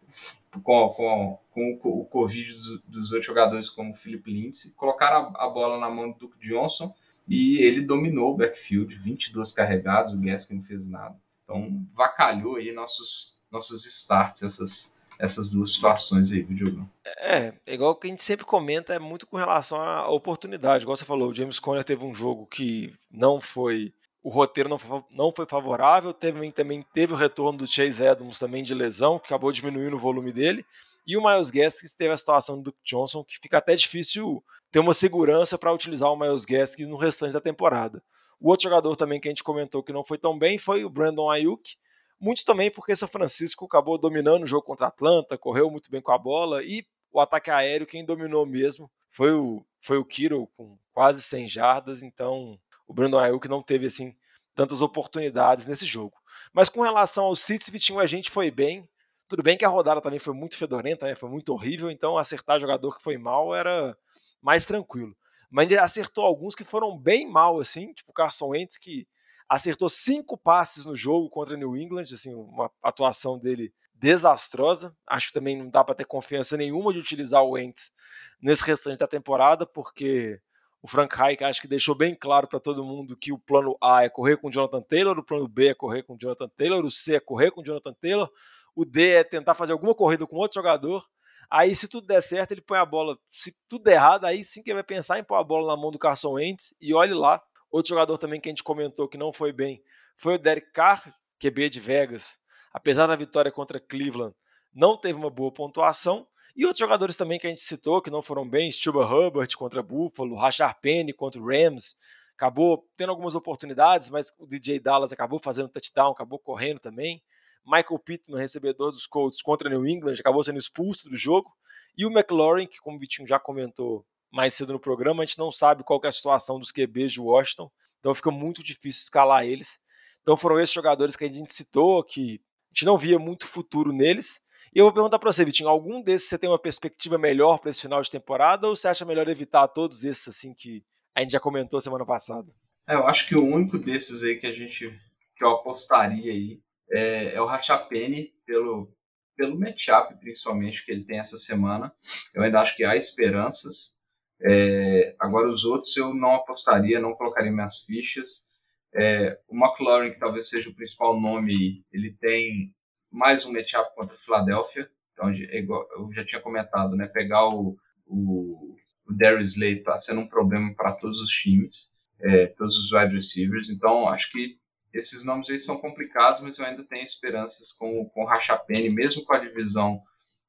com, 0.64 0.88
com, 0.88 1.38
com 1.52 2.00
o 2.00 2.04
Covid 2.04 2.52
dos, 2.52 2.80
dos 2.82 3.12
outros 3.12 3.26
jogadores, 3.26 3.70
como 3.70 3.92
o 3.92 3.96
Philip 3.96 4.28
Lindsay, 4.28 4.72
colocaram 4.72 5.32
a, 5.36 5.44
a, 5.44 5.48
bola 5.48 5.78
na 5.78 5.88
mão 5.88 6.10
do 6.10 6.18
Duke 6.18 6.38
Johnson, 6.40 6.92
e 7.28 7.58
ele 7.58 7.80
dominou 7.80 8.32
o 8.32 8.36
backfield, 8.36 8.92
22 8.92 9.52
carregados, 9.52 10.12
o 10.12 10.20
Gaskin 10.20 10.56
não 10.56 10.62
fez 10.62 10.88
nada. 10.88 11.16
Então, 11.44 11.86
vacalhou 11.92 12.56
aí 12.56 12.72
nossos 12.72 13.39
nossos 13.50 13.84
starts, 13.86 14.42
essas, 14.42 14.96
essas 15.18 15.50
duas 15.50 15.72
situações 15.72 16.32
aí, 16.32 16.42
viu, 16.42 16.86
É, 17.04 17.52
é 17.66 17.74
igual 17.74 17.94
que 17.94 18.06
a 18.06 18.10
gente 18.10 18.22
sempre 18.22 18.46
comenta, 18.46 18.94
é 18.94 18.98
muito 18.98 19.26
com 19.26 19.36
relação 19.36 19.80
à 19.80 20.08
oportunidade. 20.08 20.84
Igual 20.84 20.96
você 20.96 21.04
falou, 21.04 21.30
o 21.30 21.34
James 21.34 21.58
Conner 21.58 21.84
teve 21.84 22.04
um 22.04 22.14
jogo 22.14 22.46
que 22.46 22.94
não 23.10 23.40
foi. 23.40 23.92
O 24.22 24.28
roteiro 24.28 24.68
não 24.68 24.78
foi, 24.78 25.02
não 25.10 25.32
foi 25.34 25.46
favorável, 25.46 26.12
teve, 26.12 26.52
também 26.52 26.84
teve 26.92 27.12
o 27.12 27.16
retorno 27.16 27.58
do 27.58 27.66
Chase 27.66 28.04
Edmonds 28.04 28.38
também 28.38 28.62
de 28.62 28.74
lesão, 28.74 29.18
que 29.18 29.26
acabou 29.26 29.50
diminuindo 29.50 29.96
o 29.96 30.00
volume 30.00 30.32
dele. 30.32 30.64
E 31.06 31.16
o 31.16 31.22
Miles 31.22 31.50
Gaskins 31.50 31.94
teve 31.94 32.12
a 32.12 32.16
situação 32.16 32.56
do 32.56 32.64
Duke 32.64 32.78
Johnson, 32.84 33.24
que 33.24 33.38
fica 33.38 33.58
até 33.58 33.74
difícil 33.74 34.44
ter 34.70 34.78
uma 34.78 34.94
segurança 34.94 35.58
para 35.58 35.72
utilizar 35.72 36.12
o 36.12 36.16
Miles 36.16 36.44
Gaskins 36.44 36.86
no 36.88 36.96
restante 36.96 37.32
da 37.32 37.40
temporada. 37.40 38.02
O 38.38 38.48
outro 38.48 38.64
jogador 38.64 38.94
também 38.94 39.20
que 39.20 39.28
a 39.28 39.30
gente 39.30 39.42
comentou 39.42 39.82
que 39.82 39.92
não 39.92 40.04
foi 40.04 40.18
tão 40.18 40.38
bem 40.38 40.58
foi 40.58 40.84
o 40.84 40.90
Brandon 40.90 41.30
Ayuk, 41.30 41.76
muito 42.20 42.44
também 42.44 42.70
porque 42.70 42.94
São 42.94 43.08
Francisco 43.08 43.64
acabou 43.64 43.96
dominando 43.96 44.42
o 44.42 44.46
jogo 44.46 44.66
contra 44.66 44.88
Atlanta, 44.88 45.38
correu 45.38 45.70
muito 45.70 45.90
bem 45.90 46.02
com 46.02 46.12
a 46.12 46.18
bola 46.18 46.62
e 46.62 46.84
o 47.12 47.18
ataque 47.18 47.50
aéreo 47.50 47.86
quem 47.86 48.04
dominou 48.04 48.46
mesmo 48.46 48.90
foi 49.10 49.32
o 49.32 49.64
foi 49.80 49.96
o 49.96 50.04
Kiro 50.04 50.46
com 50.56 50.78
quase 50.92 51.22
100 51.22 51.48
jardas, 51.48 52.02
então 52.02 52.58
o 52.86 52.92
Brandon 52.92 53.18
Ayuk 53.18 53.48
não 53.48 53.62
teve 53.62 53.86
assim 53.86 54.14
tantas 54.54 54.82
oportunidades 54.82 55.64
nesse 55.64 55.86
jogo. 55.86 56.16
Mas 56.52 56.68
com 56.68 56.82
relação 56.82 57.24
ao 57.24 57.36
Cits, 57.36 57.70
Vitinho, 57.70 57.98
a 57.98 58.06
gente 58.06 58.30
foi 58.30 58.50
bem. 58.50 58.86
Tudo 59.26 59.42
bem 59.42 59.56
que 59.56 59.64
a 59.64 59.68
rodada 59.68 60.00
também 60.00 60.18
foi 60.18 60.34
muito 60.34 60.56
fedorenta, 60.56 61.06
né? 61.06 61.14
foi 61.14 61.28
muito 61.28 61.52
horrível, 61.52 61.90
então 61.90 62.18
acertar 62.18 62.60
jogador 62.60 62.96
que 62.96 63.02
foi 63.02 63.16
mal 63.16 63.54
era 63.54 63.96
mais 64.42 64.66
tranquilo. 64.66 65.16
Mas 65.48 65.70
ele 65.70 65.80
acertou 65.80 66.24
alguns 66.24 66.54
que 66.54 66.64
foram 66.64 66.98
bem 66.98 67.28
mal, 67.28 67.58
assim, 67.58 67.92
tipo 67.92 68.10
o 68.10 68.14
Carson 68.14 68.48
Wentz, 68.48 68.76
que 68.76 69.06
acertou 69.50 69.88
cinco 69.88 70.38
passes 70.38 70.84
no 70.84 70.94
jogo 70.94 71.28
contra 71.28 71.56
New 71.56 71.76
England, 71.76 72.02
assim, 72.02 72.32
uma 72.32 72.70
atuação 72.80 73.36
dele 73.36 73.74
desastrosa. 73.92 74.96
Acho 75.04 75.26
que 75.26 75.32
também 75.32 75.58
não 75.58 75.68
dá 75.68 75.82
para 75.82 75.96
ter 75.96 76.04
confiança 76.04 76.56
nenhuma 76.56 76.92
de 76.92 77.00
utilizar 77.00 77.42
o 77.42 77.50
Wentz 77.50 77.92
nesse 78.40 78.62
restante 78.62 79.00
da 79.00 79.08
temporada, 79.08 79.66
porque 79.66 80.40
o 80.80 80.86
Frank 80.86 81.16
Reich 81.16 81.42
acho 81.42 81.60
que 81.60 81.66
deixou 81.66 81.96
bem 81.96 82.14
claro 82.14 82.46
para 82.46 82.60
todo 82.60 82.84
mundo 82.84 83.16
que 83.16 83.32
o 83.32 83.38
plano 83.38 83.76
A 83.82 84.04
é 84.04 84.08
correr 84.08 84.36
com 84.36 84.46
o 84.46 84.52
Jonathan 84.52 84.82
Taylor, 84.82 85.18
o 85.18 85.24
plano 85.24 85.48
B 85.48 85.68
é 85.68 85.74
correr 85.74 86.04
com 86.04 86.14
o 86.14 86.16
Jonathan 86.18 86.48
Taylor, 86.56 86.84
o 86.84 86.90
C 86.90 87.16
é 87.16 87.20
correr 87.20 87.50
com 87.50 87.60
o 87.60 87.64
Jonathan 87.64 87.92
Taylor, 88.00 88.30
o 88.76 88.84
D 88.84 89.14
é 89.14 89.24
tentar 89.24 89.54
fazer 89.54 89.72
alguma 89.72 89.96
corrida 89.96 90.28
com 90.28 90.36
outro 90.36 90.54
jogador. 90.54 91.04
Aí, 91.50 91.74
se 91.74 91.88
tudo 91.88 92.06
der 92.06 92.20
certo, 92.22 92.52
ele 92.52 92.60
põe 92.60 92.78
a 92.78 92.86
bola. 92.86 93.18
Se 93.28 93.52
tudo 93.68 93.82
der 93.82 93.94
errado, 93.94 94.24
aí 94.24 94.44
sim 94.44 94.62
que 94.62 94.70
ele 94.70 94.76
vai 94.76 94.84
pensar 94.84 95.18
em 95.18 95.24
pôr 95.24 95.34
a 95.34 95.42
bola 95.42 95.74
na 95.74 95.76
mão 95.76 95.90
do 95.90 95.98
Carson 95.98 96.34
Wentz. 96.34 96.72
E 96.80 96.94
olhe 96.94 97.12
lá, 97.12 97.42
Outro 97.70 97.90
jogador 97.90 98.18
também 98.18 98.40
que 98.40 98.48
a 98.48 98.52
gente 98.52 98.64
comentou 98.64 99.08
que 99.08 99.18
não 99.18 99.32
foi 99.32 99.52
bem 99.52 99.82
foi 100.16 100.34
o 100.34 100.38
Derek 100.38 100.72
Carr, 100.72 101.14
QB 101.38 101.68
de 101.68 101.80
Vegas. 101.80 102.38
Apesar 102.72 103.06
da 103.06 103.16
vitória 103.16 103.50
contra 103.50 103.80
Cleveland, 103.80 104.34
não 104.72 104.96
teve 104.96 105.18
uma 105.18 105.30
boa 105.30 105.52
pontuação. 105.52 106.26
E 106.54 106.64
outros 106.64 106.80
jogadores 106.80 107.16
também 107.16 107.38
que 107.38 107.46
a 107.46 107.50
gente 107.50 107.62
citou 107.62 108.02
que 108.02 108.10
não 108.10 108.22
foram 108.22 108.48
bem, 108.48 108.70
Stuba 108.70 109.06
Hubbard 109.06 109.56
contra 109.56 109.82
Buffalo, 109.82 110.36
Rashard 110.36 110.76
Penny 110.82 111.12
contra 111.12 111.40
Rams, 111.40 111.96
acabou 112.34 112.88
tendo 112.96 113.10
algumas 113.10 113.34
oportunidades, 113.34 114.10
mas 114.10 114.32
o 114.38 114.46
DJ 114.46 114.80
Dallas 114.80 115.12
acabou 115.12 115.38
fazendo 115.38 115.68
touchdown, 115.68 116.12
acabou 116.12 116.38
correndo 116.38 116.80
também. 116.80 117.22
Michael 117.64 117.98
Pittman, 117.98 118.40
recebedor 118.40 118.90
dos 118.90 119.06
Colts 119.06 119.42
contra 119.42 119.68
New 119.68 119.86
England, 119.86 120.14
acabou 120.18 120.42
sendo 120.42 120.58
expulso 120.58 121.08
do 121.08 121.16
jogo. 121.16 121.50
E 121.96 122.06
o 122.06 122.10
McLaurin, 122.10 122.66
que 122.66 122.78
como 122.78 122.96
o 122.96 123.00
Vitinho 123.00 123.28
já 123.28 123.38
comentou, 123.38 124.04
mais 124.30 124.54
cedo 124.54 124.72
no 124.72 124.80
programa, 124.80 125.22
a 125.22 125.26
gente 125.26 125.38
não 125.38 125.50
sabe 125.50 125.82
qual 125.82 126.00
é 126.04 126.08
a 126.08 126.12
situação 126.12 126.58
dos 126.58 126.70
QBs 126.70 127.12
de 127.12 127.20
Washington, 127.20 127.70
então 127.98 128.14
fica 128.14 128.30
muito 128.30 128.62
difícil 128.62 129.02
escalar 129.02 129.44
eles. 129.44 129.80
Então 130.22 130.36
foram 130.36 130.60
esses 130.60 130.74
jogadores 130.74 131.16
que 131.16 131.24
a 131.24 131.32
gente 131.32 131.52
citou, 131.52 132.04
que 132.04 132.40
a 132.70 132.74
gente 132.74 132.84
não 132.84 132.96
via 132.96 133.18
muito 133.18 133.46
futuro 133.46 133.92
neles, 133.92 134.40
E 134.72 134.78
eu 134.78 134.84
vou 134.84 134.92
perguntar 134.92 135.18
para 135.18 135.32
você, 135.32 135.44
Vitinho, 135.44 135.68
algum 135.68 136.00
desses 136.00 136.28
você 136.28 136.38
tem 136.38 136.48
uma 136.48 136.58
perspectiva 136.58 137.18
melhor 137.18 137.58
para 137.58 137.70
esse 137.70 137.82
final 137.82 138.00
de 138.00 138.10
temporada 138.10 138.68
ou 138.68 138.76
você 138.76 138.86
acha 138.86 139.04
melhor 139.04 139.28
evitar 139.28 139.66
todos 139.66 140.04
esses 140.04 140.28
assim 140.28 140.54
que 140.54 140.84
a 141.14 141.20
gente 141.20 141.32
já 141.32 141.40
comentou 141.40 141.80
semana 141.80 142.04
passada? 142.04 142.52
É, 142.88 142.94
eu 142.94 143.06
acho 143.06 143.26
que 143.26 143.36
o 143.36 143.44
único 143.44 143.78
desses 143.78 144.22
aí 144.22 144.36
que 144.36 144.46
a 144.46 144.52
gente 144.52 144.96
que 145.36 145.44
eu 145.44 145.50
apostaria 145.50 146.32
aí 146.32 146.60
é, 146.92 147.34
é 147.34 147.40
o 147.40 147.46
Ratchapene 147.46 148.32
pelo 148.46 148.92
pelo 149.36 149.58
matchup 149.58 150.14
principalmente 150.20 150.84
que 150.84 150.92
ele 150.92 151.04
tem 151.04 151.18
essa 151.18 151.38
semana. 151.38 151.92
Eu 152.34 152.42
ainda 152.42 152.60
acho 152.60 152.76
que 152.76 152.84
há 152.84 152.94
esperanças. 152.94 153.99
É, 154.42 155.14
agora 155.18 155.48
os 155.48 155.64
outros 155.64 155.96
eu 155.96 156.14
não 156.14 156.34
apostaria, 156.34 157.00
não 157.00 157.14
colocaria 157.14 157.52
minhas 157.52 157.80
fichas. 157.80 158.48
É, 158.94 159.38
o 159.48 159.54
McLaurin, 159.54 160.10
que 160.10 160.18
talvez 160.18 160.48
seja 160.48 160.68
o 160.68 160.74
principal 160.74 161.20
nome, 161.20 161.84
ele 161.92 162.12
tem 162.20 162.74
mais 163.10 163.44
um 163.44 163.52
matchup 163.52 163.94
contra 163.94 164.14
o 164.14 164.18
Philadelphia. 164.18 164.90
Então, 165.12 165.30
é 165.30 165.60
eu 165.60 166.12
já 166.12 166.24
tinha 166.24 166.40
comentado, 166.40 166.96
né? 166.96 167.06
Pegar 167.06 167.48
o, 167.48 167.76
o, 168.06 168.76
o 169.06 169.12
Darius 169.12 169.52
Slay 169.52 169.78
está 169.78 169.98
sendo 169.98 170.22
um 170.22 170.28
problema 170.28 170.74
para 170.74 170.92
todos 170.92 171.20
os 171.20 171.30
times, 171.30 171.92
é, 172.20 172.46
todos 172.46 172.76
os 172.76 172.92
wide 172.92 173.14
receivers. 173.14 173.68
Então, 173.68 174.08
acho 174.08 174.30
que 174.32 174.58
esses 174.92 175.24
nomes 175.24 175.48
aí 175.50 175.60
são 175.60 175.78
complicados, 175.78 176.40
mas 176.40 176.58
eu 176.58 176.64
ainda 176.64 176.82
tenho 176.84 177.04
esperanças 177.04 177.72
com, 177.72 178.08
com 178.12 178.22
o 178.22 178.26
Rachapene, 178.26 178.90
mesmo 178.90 179.24
com 179.24 179.34
a 179.34 179.38
divisão, 179.38 180.02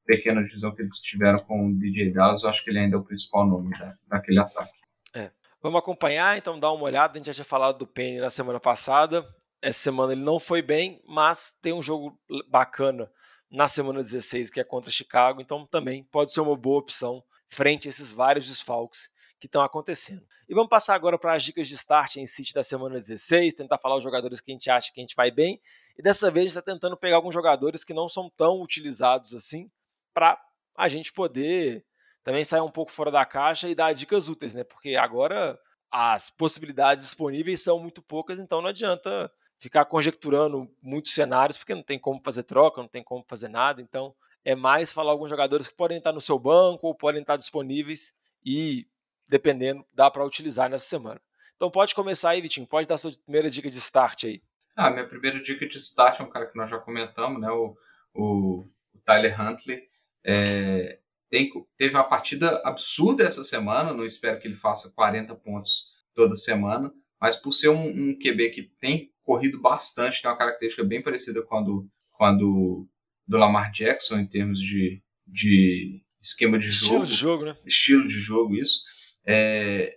pequena 0.04 0.42
divisão 0.42 0.74
que 0.74 0.82
eles 0.82 0.98
tiveram 1.00 1.38
com 1.40 1.68
o 1.68 1.78
DJ 1.78 2.12
Dallas, 2.12 2.42
eu 2.42 2.50
acho 2.50 2.62
que 2.64 2.70
ele 2.70 2.78
ainda 2.78 2.96
é 2.96 2.98
o 2.98 3.04
principal 3.04 3.46
nome 3.46 3.70
da, 3.78 3.96
daquele 4.08 4.40
ataque. 4.40 4.72
É. 5.14 5.30
Vamos 5.62 5.78
acompanhar, 5.78 6.36
então 6.36 6.58
dar 6.58 6.72
uma 6.72 6.84
olhada. 6.84 7.14
A 7.14 7.16
gente 7.16 7.26
já 7.26 7.34
tinha 7.34 7.44
falado 7.44 7.78
do 7.78 7.86
Penny 7.86 8.18
na 8.18 8.30
semana 8.30 8.58
passada. 8.58 9.26
Essa 9.60 9.78
semana 9.78 10.12
ele 10.12 10.22
não 10.22 10.40
foi 10.40 10.60
bem, 10.60 11.00
mas 11.06 11.56
tem 11.62 11.72
um 11.72 11.82
jogo 11.82 12.18
bacana 12.48 13.10
na 13.52 13.68
semana 13.68 14.00
16, 14.00 14.50
que 14.50 14.58
é 14.58 14.64
contra 14.64 14.90
Chicago, 14.90 15.40
então 15.40 15.66
também 15.66 16.02
pode 16.04 16.32
ser 16.32 16.40
uma 16.40 16.56
boa 16.56 16.78
opção 16.78 17.22
frente 17.46 17.86
a 17.86 17.90
esses 17.90 18.10
vários 18.10 18.48
desfalques 18.48 19.10
que 19.38 19.46
estão 19.46 19.62
acontecendo. 19.62 20.26
E 20.48 20.54
vamos 20.54 20.70
passar 20.70 20.94
agora 20.94 21.18
para 21.18 21.34
as 21.34 21.42
dicas 21.42 21.68
de 21.68 21.74
start 21.74 22.16
em 22.16 22.26
City 22.26 22.54
da 22.54 22.62
semana 22.62 22.98
16, 22.98 23.54
tentar 23.54 23.78
falar 23.78 23.96
os 23.96 24.04
jogadores 24.04 24.40
que 24.40 24.50
a 24.50 24.54
gente 24.54 24.70
acha 24.70 24.90
que 24.92 25.00
a 25.00 25.02
gente 25.02 25.14
vai 25.14 25.30
bem. 25.30 25.60
E 25.98 26.02
dessa 26.02 26.30
vez 26.30 26.44
a 26.44 26.48
gente 26.48 26.58
está 26.58 26.62
tentando 26.62 26.96
pegar 26.96 27.16
alguns 27.16 27.34
jogadores 27.34 27.84
que 27.84 27.92
não 27.92 28.08
são 28.08 28.30
tão 28.30 28.62
utilizados 28.62 29.34
assim, 29.34 29.70
para 30.12 30.40
a 30.76 30.88
gente 30.88 31.12
poder 31.12 31.84
também 32.24 32.44
sair 32.44 32.60
um 32.60 32.70
pouco 32.70 32.92
fora 32.92 33.10
da 33.10 33.24
caixa 33.24 33.68
e 33.68 33.74
dar 33.74 33.92
dicas 33.92 34.28
úteis, 34.28 34.54
né? 34.54 34.64
Porque 34.64 34.96
agora 34.96 35.58
as 35.90 36.30
possibilidades 36.30 37.04
disponíveis 37.04 37.62
são 37.62 37.78
muito 37.78 38.00
poucas, 38.00 38.38
então 38.38 38.62
não 38.62 38.70
adianta 38.70 39.30
ficar 39.58 39.84
conjecturando 39.84 40.68
muitos 40.82 41.14
cenários, 41.14 41.56
porque 41.56 41.74
não 41.74 41.82
tem 41.82 41.98
como 41.98 42.20
fazer 42.22 42.42
troca, 42.42 42.80
não 42.80 42.88
tem 42.88 43.02
como 43.02 43.24
fazer 43.28 43.48
nada. 43.48 43.80
Então 43.80 44.14
é 44.44 44.54
mais 44.54 44.92
falar 44.92 45.12
alguns 45.12 45.30
jogadores 45.30 45.68
que 45.68 45.76
podem 45.76 45.98
estar 45.98 46.12
no 46.12 46.20
seu 46.20 46.38
banco 46.38 46.86
ou 46.86 46.94
podem 46.94 47.20
estar 47.20 47.36
disponíveis 47.36 48.12
e 48.44 48.86
dependendo, 49.28 49.84
dá 49.92 50.10
para 50.10 50.24
utilizar 50.24 50.68
nessa 50.68 50.86
semana. 50.86 51.20
Então 51.56 51.70
pode 51.70 51.94
começar 51.94 52.30
aí, 52.30 52.40
Vitinho, 52.40 52.66
pode 52.66 52.88
dar 52.88 52.98
sua 52.98 53.12
primeira 53.24 53.48
dica 53.48 53.70
de 53.70 53.78
start 53.78 54.24
aí. 54.24 54.42
Ah, 54.74 54.90
minha 54.90 55.06
primeira 55.06 55.40
dica 55.40 55.66
de 55.66 55.76
start 55.76 56.20
é 56.20 56.22
um 56.24 56.28
cara 56.28 56.46
que 56.46 56.56
nós 56.56 56.68
já 56.68 56.78
comentamos, 56.78 57.40
né? 57.40 57.48
O, 57.50 57.76
o, 58.14 58.64
Tyler 59.04 59.40
Huntley. 59.40 59.88
É, 60.24 60.98
tem, 61.28 61.50
teve 61.76 61.94
uma 61.94 62.04
partida 62.04 62.60
absurda 62.64 63.24
essa 63.24 63.42
semana, 63.42 63.92
não 63.92 64.04
espero 64.04 64.38
que 64.38 64.46
ele 64.46 64.54
faça 64.54 64.92
40 64.94 65.34
pontos 65.36 65.86
toda 66.14 66.34
semana, 66.34 66.92
mas 67.20 67.36
por 67.36 67.52
ser 67.52 67.68
um, 67.68 67.86
um 67.86 68.18
QB 68.18 68.50
que 68.50 68.62
tem 68.80 69.12
corrido 69.22 69.60
bastante, 69.60 70.20
tem 70.20 70.30
uma 70.30 70.36
característica 70.36 70.84
bem 70.84 71.02
parecida 71.02 71.42
com 71.42 71.56
a 71.56 71.62
do, 71.62 71.88
com 72.12 72.24
a 72.24 72.32
do, 72.32 72.88
do 73.26 73.38
Lamar 73.38 73.70
Jackson 73.72 74.18
em 74.18 74.26
termos 74.26 74.60
de, 74.60 75.00
de 75.26 76.02
esquema 76.20 76.58
de 76.58 76.70
jogo. 76.70 77.04
Estilo 77.04 77.06
de 77.06 77.14
jogo, 77.14 77.44
né? 77.44 77.56
Estilo 77.64 78.08
de 78.08 78.20
jogo, 78.20 78.54
isso 78.56 78.82
é, 79.24 79.94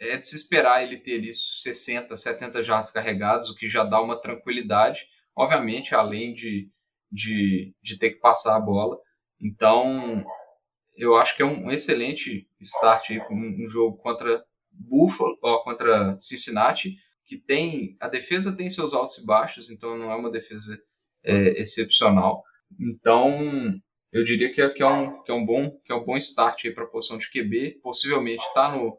é 0.00 0.16
de 0.16 0.26
se 0.26 0.36
esperar 0.36 0.82
ele 0.82 0.98
ter 0.98 1.14
ali 1.18 1.32
60, 1.32 2.14
70 2.14 2.62
jardas 2.62 2.90
carregados, 2.90 3.48
o 3.48 3.54
que 3.54 3.68
já 3.68 3.84
dá 3.84 4.00
uma 4.00 4.20
tranquilidade, 4.20 5.06
obviamente, 5.36 5.94
além 5.94 6.34
de, 6.34 6.70
de, 7.10 7.74
de 7.82 7.98
ter 7.98 8.10
que 8.10 8.20
passar 8.20 8.56
a 8.56 8.60
bola. 8.60 8.98
Então, 9.40 10.24
eu 10.96 11.16
acho 11.16 11.36
que 11.36 11.42
é 11.42 11.46
um, 11.46 11.70
excelente 11.70 12.48
start 12.60 13.10
aí, 13.10 13.20
um, 13.30 13.64
um 13.64 13.68
jogo 13.68 13.96
contra 13.98 14.44
Buffalo, 14.70 15.38
ó, 15.42 15.62
contra 15.62 16.16
Cincinnati, 16.20 16.96
que 17.24 17.36
tem 17.36 17.96
a 18.00 18.08
defesa 18.08 18.56
tem 18.56 18.70
seus 18.70 18.94
altos 18.94 19.18
e 19.18 19.26
baixos, 19.26 19.70
então 19.70 19.96
não 19.96 20.10
é 20.10 20.16
uma 20.16 20.30
defesa 20.30 20.80
é, 21.22 21.60
excepcional. 21.60 22.42
Então, 22.80 23.78
eu 24.10 24.24
diria 24.24 24.52
que 24.52 24.60
é, 24.60 24.68
que 24.70 24.82
é, 24.82 24.86
um, 24.86 25.22
que 25.22 25.30
é 25.30 25.34
um 25.34 25.44
bom 25.44 25.70
que 25.84 25.92
é 25.92 25.94
um 25.94 26.04
bom 26.04 26.16
start 26.16 26.72
para 26.74 26.84
a 26.84 26.88
posição 26.88 27.18
de 27.18 27.30
QB. 27.30 27.80
Possivelmente 27.82 28.42
tá 28.54 28.74
no, 28.74 28.98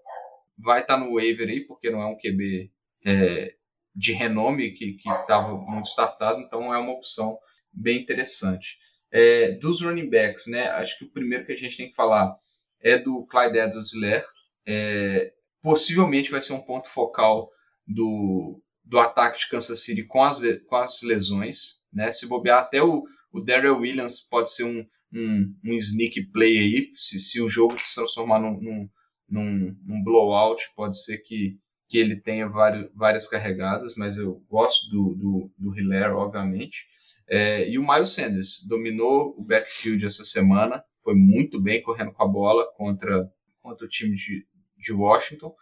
vai 0.57 0.81
estar 0.81 0.95
tá 0.95 0.99
no 0.99 1.15
waiver 1.15 1.49
aí, 1.49 1.61
porque 1.61 1.89
não 1.89 2.01
é 2.01 2.05
um 2.05 2.17
QB 2.17 2.71
é, 3.05 3.55
de 3.95 4.13
renome 4.13 4.71
que 4.71 4.95
estava 5.05 5.55
muito 5.55 5.87
startado, 5.87 6.39
então 6.41 6.73
é 6.73 6.77
uma 6.77 6.93
opção 6.93 7.37
bem 7.71 7.99
interessante. 7.99 8.77
É, 9.11 9.53
dos 9.53 9.81
running 9.81 10.09
backs, 10.09 10.47
né? 10.47 10.69
Acho 10.69 10.97
que 10.97 11.05
o 11.05 11.11
primeiro 11.11 11.45
que 11.45 11.51
a 11.51 11.55
gente 11.55 11.77
tem 11.77 11.89
que 11.89 11.95
falar 11.95 12.35
é 12.81 12.97
do 12.97 13.25
Clyde 13.25 13.57
Edwards-Helaire. 13.57 14.25
É, 14.67 15.33
possivelmente 15.61 16.31
vai 16.31 16.41
ser 16.41 16.53
um 16.53 16.61
ponto 16.61 16.87
focal 16.87 17.49
do, 17.87 18.61
do 18.83 18.99
ataque 18.99 19.39
de 19.39 19.49
Kansas 19.49 19.83
City 19.83 20.03
com 20.03 20.23
as, 20.23 20.41
com 20.67 20.75
as 20.75 21.01
lesões, 21.01 21.81
né? 21.91 22.11
Se 22.11 22.27
bobear 22.27 22.59
até 22.59 22.81
o, 22.81 23.03
o 23.31 23.41
Daryl 23.41 23.77
Williams 23.77 24.21
pode 24.21 24.51
ser 24.51 24.63
um, 24.63 24.85
um, 25.13 25.55
um 25.65 25.73
sneak 25.73 26.27
play 26.31 26.57
aí, 26.57 26.91
se, 26.95 27.19
se 27.19 27.41
o 27.41 27.49
jogo 27.49 27.77
se 27.83 27.95
transformar 27.95 28.39
num, 28.39 28.59
num, 28.59 28.89
num, 29.27 29.77
num 29.85 30.03
blowout, 30.03 30.63
pode 30.75 31.01
ser 31.03 31.17
que, 31.19 31.57
que 31.87 31.97
ele 31.97 32.19
tenha 32.19 32.47
vários, 32.47 32.89
várias 32.95 33.27
carregadas, 33.27 33.95
mas 33.95 34.17
eu 34.17 34.43
gosto 34.49 34.89
do, 34.89 35.15
do, 35.15 35.51
do 35.57 35.79
Hilaire, 35.79 36.13
obviamente. 36.13 36.85
É, 37.29 37.69
e 37.69 37.77
o 37.77 37.87
Miles 37.87 38.09
Sanders 38.09 38.65
dominou 38.67 39.35
o 39.37 39.43
backfield 39.43 40.05
essa 40.05 40.23
semana, 40.23 40.83
foi 41.03 41.13
muito 41.15 41.61
bem 41.61 41.81
correndo 41.81 42.11
com 42.11 42.23
a 42.23 42.27
bola 42.27 42.65
contra, 42.75 43.31
contra 43.61 43.85
o 43.85 43.89
time 43.89 44.15
de, 44.15 44.45
de 44.77 44.91
Washington. 44.91 45.53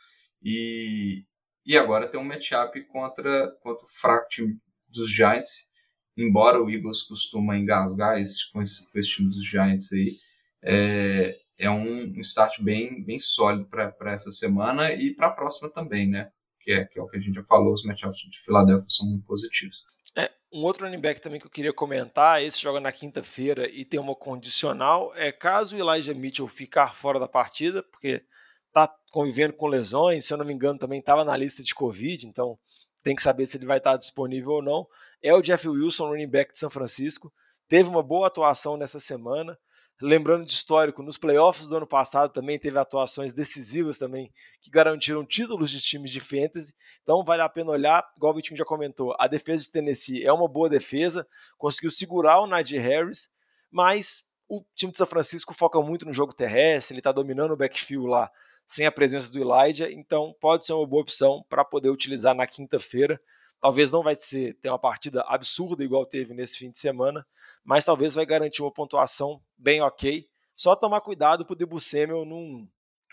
E, 0.41 1.25
e 1.65 1.77
agora 1.77 2.08
tem 2.08 2.19
um 2.19 2.23
matchup 2.23 2.82
contra, 2.88 3.51
contra 3.62 3.86
o 3.86 3.89
fraco 3.89 4.27
time 4.30 4.58
dos 4.91 5.12
Giants 5.12 5.67
embora 6.17 6.62
o 6.62 6.69
Eagles 6.69 7.03
costuma 7.03 7.58
engasgar 7.58 8.19
esse, 8.19 8.51
com, 8.51 8.62
esse, 8.62 8.91
com 8.91 8.97
esse 8.97 9.10
time 9.10 9.30
dos 9.30 9.45
Giants 9.45 9.93
aí, 9.93 10.17
é, 10.63 11.38
é 11.60 11.69
um, 11.69 12.19
start 12.21 12.60
bem, 12.62 13.03
bem 13.03 13.19
sólido 13.19 13.65
para 13.69 14.12
essa 14.12 14.32
semana 14.32 14.91
e 14.91 15.13
para 15.13 15.27
a 15.27 15.32
próxima 15.32 15.69
também, 15.69 16.10
né? 16.10 16.32
Que 16.60 16.71
é, 16.71 16.86
que 16.86 16.99
é 16.99 17.01
o 17.01 17.08
que 17.08 17.17
a 17.17 17.19
gente 17.19 17.36
já 17.36 17.43
falou, 17.43 17.71
os 17.71 17.84
matchups 17.84 18.21
de 18.30 18.39
Filadélfia 18.39 18.89
são 18.89 19.08
muito 19.08 19.25
positivos. 19.25 19.86
É, 20.17 20.32
um 20.51 20.63
outro 20.63 20.86
running 20.86 20.99
back 20.99 21.21
também 21.21 21.39
que 21.39 21.45
eu 21.45 21.51
queria 21.51 21.73
comentar, 21.73 22.41
esse 22.41 22.60
joga 22.60 22.80
na 22.80 22.91
quinta-feira 22.91 23.69
e 23.69 23.86
tem 23.86 23.99
uma 23.99 24.15
condicional, 24.15 25.13
é 25.15 25.32
caso 25.32 25.75
o 25.75 25.80
Elijah 25.80 26.13
Mitchell 26.13 26.47
ficar 26.47 26.95
fora 26.95 27.19
da 27.19 27.27
partida, 27.27 27.84
porque 27.84 28.23
tá 28.73 28.93
convivendo 29.12 29.53
com 29.53 29.67
lesões, 29.67 30.25
se 30.25 30.34
eu 30.34 30.38
não 30.38 30.45
me 30.45 30.53
engano 30.53 30.80
também 30.80 30.99
estava 30.99 31.23
na 31.23 31.38
lista 31.38 31.63
de 31.63 31.75
Covid, 31.75 32.27
então 32.27 32.58
tem 33.03 33.15
que 33.15 33.21
saber 33.21 33.45
se 33.45 33.58
ele 33.58 33.65
vai 33.65 33.77
estar 33.77 33.95
disponível 33.95 34.53
ou 34.53 34.62
não 34.62 34.88
é 35.21 35.34
o 35.34 35.41
Jeff 35.41 35.67
Wilson, 35.67 36.08
running 36.08 36.27
back 36.27 36.53
de 36.53 36.60
São 36.60 36.69
Francisco. 36.69 37.34
Teve 37.67 37.89
uma 37.89 38.03
boa 38.03 38.27
atuação 38.27 38.77
nessa 38.77 38.99
semana. 38.99 39.58
Lembrando 39.99 40.45
de 40.45 40.51
histórico, 40.51 41.01
nos 41.01 41.17
playoffs 41.17 41.67
do 41.67 41.75
ano 41.75 41.88
passado 41.88 42.31
também 42.31 42.60
teve 42.60 42.77
atuações 42.77 43.33
decisivas 43.33 43.97
também 43.97 44.31
que 44.62 44.69
garantiram 44.69 45.25
títulos 45.25 45.71
de 45.71 45.81
times 45.81 46.12
de 46.12 46.19
fantasy. 46.19 46.75
Então 47.01 47.23
vale 47.23 47.41
a 47.41 47.49
pena 47.49 47.71
olhar, 47.71 48.07
igual 48.15 48.31
o 48.31 48.36
Vitinho 48.36 48.57
já 48.57 48.63
comentou, 48.63 49.15
a 49.17 49.27
defesa 49.27 49.63
de 49.63 49.71
Tennessee 49.71 50.23
é 50.23 50.31
uma 50.31 50.47
boa 50.47 50.69
defesa, 50.69 51.27
conseguiu 51.57 51.89
segurar 51.89 52.39
o 52.41 52.45
Najee 52.45 52.77
Harris, 52.77 53.31
mas 53.71 54.23
o 54.47 54.63
time 54.75 54.91
de 54.91 54.99
São 54.99 55.07
Francisco 55.07 55.51
foca 55.53 55.81
muito 55.81 56.05
no 56.05 56.13
jogo 56.13 56.31
terrestre, 56.31 56.93
ele 56.93 56.99
está 56.99 57.12
dominando 57.12 57.51
o 57.51 57.57
backfield 57.57 58.07
lá 58.07 58.31
sem 58.67 58.86
a 58.86 58.91
presença 58.91 59.31
do 59.31 59.39
Elijah, 59.39 59.89
então 59.89 60.36
pode 60.39 60.65
ser 60.65 60.73
uma 60.73 60.86
boa 60.86 61.01
opção 61.01 61.43
para 61.49 61.65
poder 61.65 61.89
utilizar 61.89 62.36
na 62.36 62.45
quinta-feira. 62.45 63.19
Talvez 63.60 63.91
não 63.91 64.04
vai 64.04 64.15
ser 64.15 64.54
ter 64.56 64.70
uma 64.70 64.80
partida 64.80 65.22
absurda 65.28 65.84
igual 65.84 66.06
teve 66.06 66.34
nesse 66.34 66.58
fim 66.58 66.70
de 66.70 66.78
semana, 66.78 67.26
mas 67.63 67.86
talvez 67.86 68.15
vai 68.15 68.26
garantir 68.26 68.62
uma 68.62 68.72
pontuação 68.72 69.41
bem 69.58 69.82
ok. 69.82 70.28
Só 70.56 70.76
tomar 70.76 71.02
cuidado 71.02 71.46
para 71.46 71.54
o 71.54 71.56
Debo 71.56 71.80
Samuel 71.80 72.26
não 72.26 72.67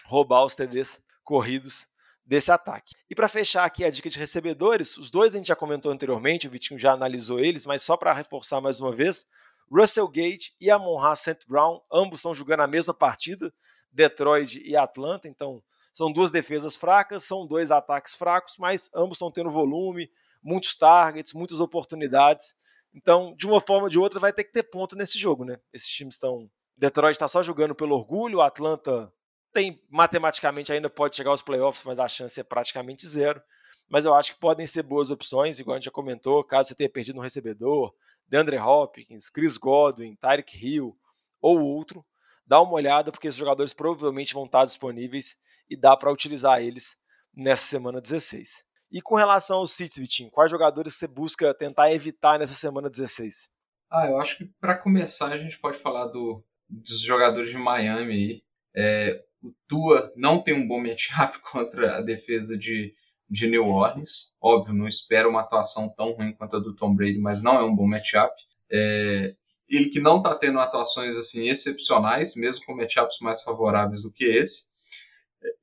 roubar 0.05 0.45
os 0.45 0.55
TDs 0.55 1.03
corridos 1.23 1.89
desse 2.25 2.51
ataque. 2.51 2.95
E 3.09 3.15
para 3.15 3.29
fechar 3.29 3.65
aqui 3.65 3.85
a 3.85 3.91
dica 3.91 4.09
de 4.09 4.19
recebedores, 4.19 4.97
os 4.97 5.11
dois 5.11 5.35
a 5.35 5.39
gente 5.39 5.49
já 5.49 5.57
comentou 5.57 5.93
anteriormente, 5.93 6.47
o 6.47 6.51
Vitinho 6.51 6.79
já 6.79 6.93
analisou 6.93 7.41
eles, 7.41 7.67
mas 7.67 7.83
só 7.83 7.97
para 7.97 8.13
reforçar 8.13 8.61
mais 8.61 8.81
uma 8.81 8.93
vez, 8.93 9.27
Russell 9.71 10.09
Gage 10.09 10.53
e 10.61 10.71
Amon-Ra 10.71 11.15
St. 11.15 11.47
Brown, 11.47 11.81
ambos 11.93 12.19
estão 12.19 12.35
jogando 12.35 12.61
a 12.61 12.67
mesma 12.67 12.95
partida, 12.95 13.53
Detroit 13.93 14.61
e 14.65 14.77
Atlanta, 14.77 15.29
então 15.29 15.63
são 15.93 16.11
duas 16.11 16.31
defesas 16.31 16.77
fracas, 16.77 17.25
são 17.25 17.47
dois 17.47 17.71
ataques 17.71 18.17
fracos, 18.17 18.57
mas 18.59 18.91
ambos 18.95 19.17
estão 19.17 19.31
tendo 19.31 19.51
volume, 19.51 20.11
muitos 20.45 20.77
targets, 20.77 21.33
muitas 21.33 21.59
oportunidades. 21.59 22.55
Então, 22.95 23.35
de 23.37 23.47
uma 23.47 23.61
forma 23.61 23.85
ou 23.85 23.89
de 23.89 23.99
outra, 23.99 24.21
vai 24.21 24.33
ter 24.33 24.45
que 24.45 24.53
ter 24.53 24.63
ponto 24.65 24.95
nesse 24.95 25.19
jogo, 25.19 25.45
né? 25.45 25.59
Esses 25.73 25.89
times 25.89 26.15
estão. 26.15 26.49
Detroit 26.77 27.15
está 27.15 27.27
só 27.27 27.43
jogando 27.43 27.75
pelo 27.75 27.95
orgulho, 27.95 28.39
o 28.39 28.43
Atlanta 28.43 29.13
tem 29.53 29.81
matematicamente 29.89 30.73
ainda 30.73 30.91
pode 30.91 31.15
chegar 31.15 31.31
aos 31.31 31.41
playoffs, 31.41 31.85
mas 31.85 31.99
a 31.99 32.09
chance 32.09 32.39
é 32.39 32.45
praticamente 32.45 33.07
zero. 33.07 33.41
Mas 33.89 34.05
eu 34.05 34.13
acho 34.13 34.35
que 34.35 34.41
podem 34.41 34.67
ser 34.67 34.83
boas 34.83 35.11
opções, 35.11 35.61
igual 35.61 35.75
a 35.75 35.79
gente 35.79 35.85
já 35.87 35.91
comentou, 35.91 36.43
caso 36.43 36.69
você 36.69 36.75
tenha 36.75 36.91
perdido 36.91 37.19
um 37.19 37.23
recebedor, 37.23 37.95
DeAndre 38.27 38.59
Hopkins, 38.59 39.31
Chris 39.31 39.57
Godwin, 39.57 40.17
Tyreek 40.17 40.57
Hill 40.57 40.97
ou 41.41 41.61
outro, 41.61 42.05
dá 42.45 42.61
uma 42.61 42.73
olhada, 42.73 43.13
porque 43.13 43.29
esses 43.29 43.39
jogadores 43.39 43.73
provavelmente 43.73 44.35
vão 44.35 44.47
estar 44.47 44.65
disponíveis 44.65 45.37
e 45.71 45.77
dá 45.77 45.97
para 45.97 46.11
utilizar 46.11 46.61
eles 46.61 46.97
nessa 47.33 47.65
semana 47.65 48.01
16. 48.01 48.65
E 48.95 49.03
com 49.03 49.17
relação 49.17 49.59
aos 49.59 49.73
City, 49.73 50.01
Vitinho, 50.01 50.31
quais 50.31 50.49
jogadores 50.49 50.95
você 50.95 51.09
busca 51.09 51.53
tentar 51.53 51.93
evitar 51.93 52.39
nessa 52.39 52.55
semana 52.55 52.89
16? 52.89 53.51
Ah, 53.91 54.07
eu 54.07 54.21
acho 54.21 54.39
que 54.39 54.45
para 54.61 54.79
começar 54.79 55.33
a 55.33 55.37
gente 55.37 55.59
pode 55.59 55.79
falar 55.79 56.07
do, 56.07 56.45
dos 56.69 57.01
jogadores 57.01 57.51
de 57.51 57.59
Miami. 57.59 58.45
É, 58.73 59.21
o 59.43 59.53
Tua 59.67 60.13
não 60.15 60.41
tem 60.41 60.55
um 60.55 60.69
bom 60.69 60.81
matchup 60.81 61.41
contra 61.51 61.97
a 61.97 62.03
defesa 62.03 62.57
de, 62.57 62.95
de 63.29 63.49
New 63.49 63.67
Orleans. 63.67 64.37
Óbvio, 64.41 64.73
não 64.73 64.87
espero 64.87 65.29
uma 65.29 65.41
atuação 65.41 65.93
tão 65.97 66.13
ruim 66.13 66.33
quanto 66.33 66.55
a 66.55 66.61
do 66.61 66.77
Tom 66.77 66.95
Brady, 66.95 67.19
mas 67.19 67.43
não 67.43 67.57
é 67.57 67.65
um 67.65 67.75
bom 67.75 67.89
matchup. 67.89 68.33
É, 68.71 69.35
ele 69.69 69.91
que 69.91 69.99
não 69.99 70.19
está 70.19 70.37
tendo 70.37 70.61
atuações 70.61 71.17
assim 71.17 71.49
excepcionais, 71.49 72.37
mesmo 72.37 72.65
com 72.65 72.77
matchups 72.77 73.19
mais 73.21 73.43
favoráveis 73.43 74.03
do 74.03 74.13
que 74.13 74.25
esse. 74.25 74.73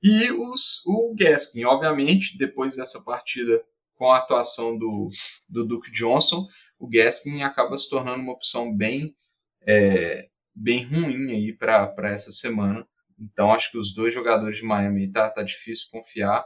E 0.01 0.31
os, 0.31 0.85
o 0.85 1.13
Gaskin, 1.17 1.63
obviamente, 1.65 2.37
depois 2.37 2.75
dessa 2.75 3.03
partida 3.03 3.63
com 3.95 4.11
a 4.11 4.17
atuação 4.17 4.77
do, 4.77 5.09
do 5.47 5.65
Duke 5.65 5.91
Johnson, 5.91 6.47
o 6.79 6.87
Gaskin 6.87 7.43
acaba 7.43 7.77
se 7.77 7.89
tornando 7.89 8.21
uma 8.21 8.33
opção 8.33 8.75
bem, 8.75 9.15
é, 9.61 10.27
bem 10.55 10.83
ruim 10.83 11.31
aí 11.31 11.53
para 11.53 11.93
essa 12.05 12.31
semana. 12.31 12.87
Então 13.19 13.53
acho 13.53 13.71
que 13.71 13.77
os 13.77 13.93
dois 13.93 14.13
jogadores 14.13 14.57
de 14.57 14.63
Miami 14.63 15.11
tá, 15.11 15.29
tá 15.29 15.43
difícil 15.43 15.87
confiar. 15.91 16.43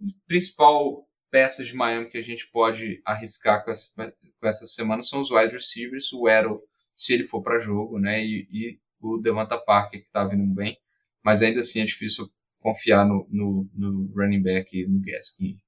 O 0.00 0.06
principal 0.26 1.06
peça 1.30 1.64
de 1.64 1.74
Miami 1.74 2.08
que 2.08 2.16
a 2.16 2.22
gente 2.22 2.48
pode 2.50 3.02
arriscar 3.04 3.64
com 3.64 3.70
essa, 3.70 3.92
com 4.40 4.46
essa 4.46 4.66
semana 4.66 5.02
são 5.02 5.20
os 5.20 5.30
wide 5.30 5.52
receivers, 5.52 6.12
o 6.12 6.26
Arrow, 6.26 6.62
se 6.92 7.12
ele 7.12 7.24
for 7.24 7.42
para 7.42 7.58
jogo, 7.58 7.98
né, 7.98 8.24
e, 8.24 8.48
e 8.50 8.78
o 9.00 9.18
Devonta 9.18 9.58
Parker 9.58 10.02
que 10.02 10.10
tá 10.10 10.24
vindo 10.24 10.46
bem, 10.54 10.78
mas 11.22 11.42
ainda 11.42 11.60
assim 11.60 11.80
é 11.80 11.84
difícil 11.84 12.30
confiar 12.64 13.06
no, 13.06 13.28
no, 13.30 13.68
no 13.74 14.10
running 14.16 14.42
back 14.42 14.74
e 14.74 14.88
no 14.88 14.98
Gaskin. 15.02 15.58